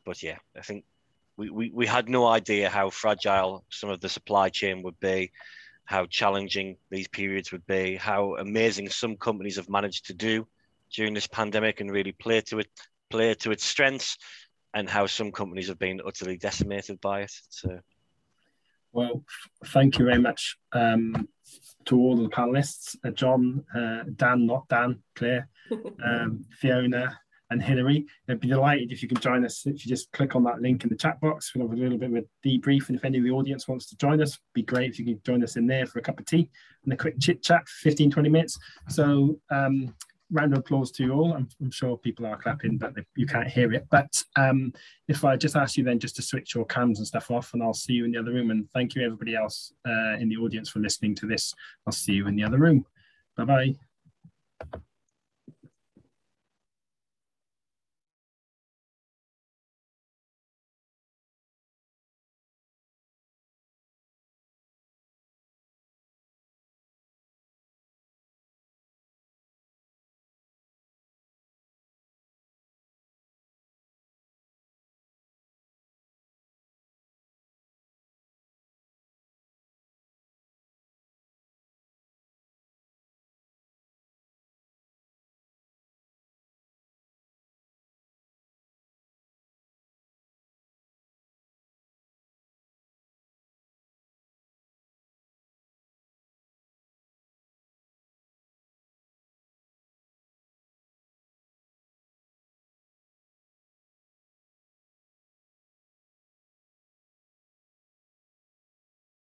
[0.05, 0.83] But yeah, I think
[1.37, 5.31] we, we, we had no idea how fragile some of the supply chain would be
[5.85, 10.47] how challenging these periods would be, how amazing some companies have managed to do
[10.91, 12.67] during this pandemic and really play to it,
[13.09, 14.17] play to its strengths,
[14.73, 17.31] and how some companies have been utterly decimated by it.
[17.49, 17.79] So,
[18.91, 19.23] well,
[19.67, 21.27] thank you very much um,
[21.85, 25.47] to all the panelists, uh, John, uh, Dan, not Dan, Claire,
[26.05, 27.19] um, Fiona,
[27.51, 28.05] and Hilary.
[28.27, 29.65] I'd be delighted if you can join us.
[29.65, 31.97] If you just click on that link in the chat box, we'll have a little
[31.97, 32.89] bit of a debrief.
[32.89, 35.21] And if any of the audience wants to join us, be great if you can
[35.25, 36.49] join us in there for a cup of tea
[36.83, 38.57] and a quick chit chat, 15, 20 minutes.
[38.89, 39.93] So um,
[40.31, 41.33] round of applause to you all.
[41.33, 43.87] I'm, I'm, sure people are clapping, but you can't hear it.
[43.91, 44.73] But um,
[45.07, 47.61] if I just ask you then just to switch your cams and stuff off, and
[47.61, 48.51] I'll see you in the other room.
[48.51, 51.53] And thank you everybody else uh, in the audience for listening to this.
[51.85, 52.85] I'll see you in the other room.
[53.37, 53.75] Bye bye.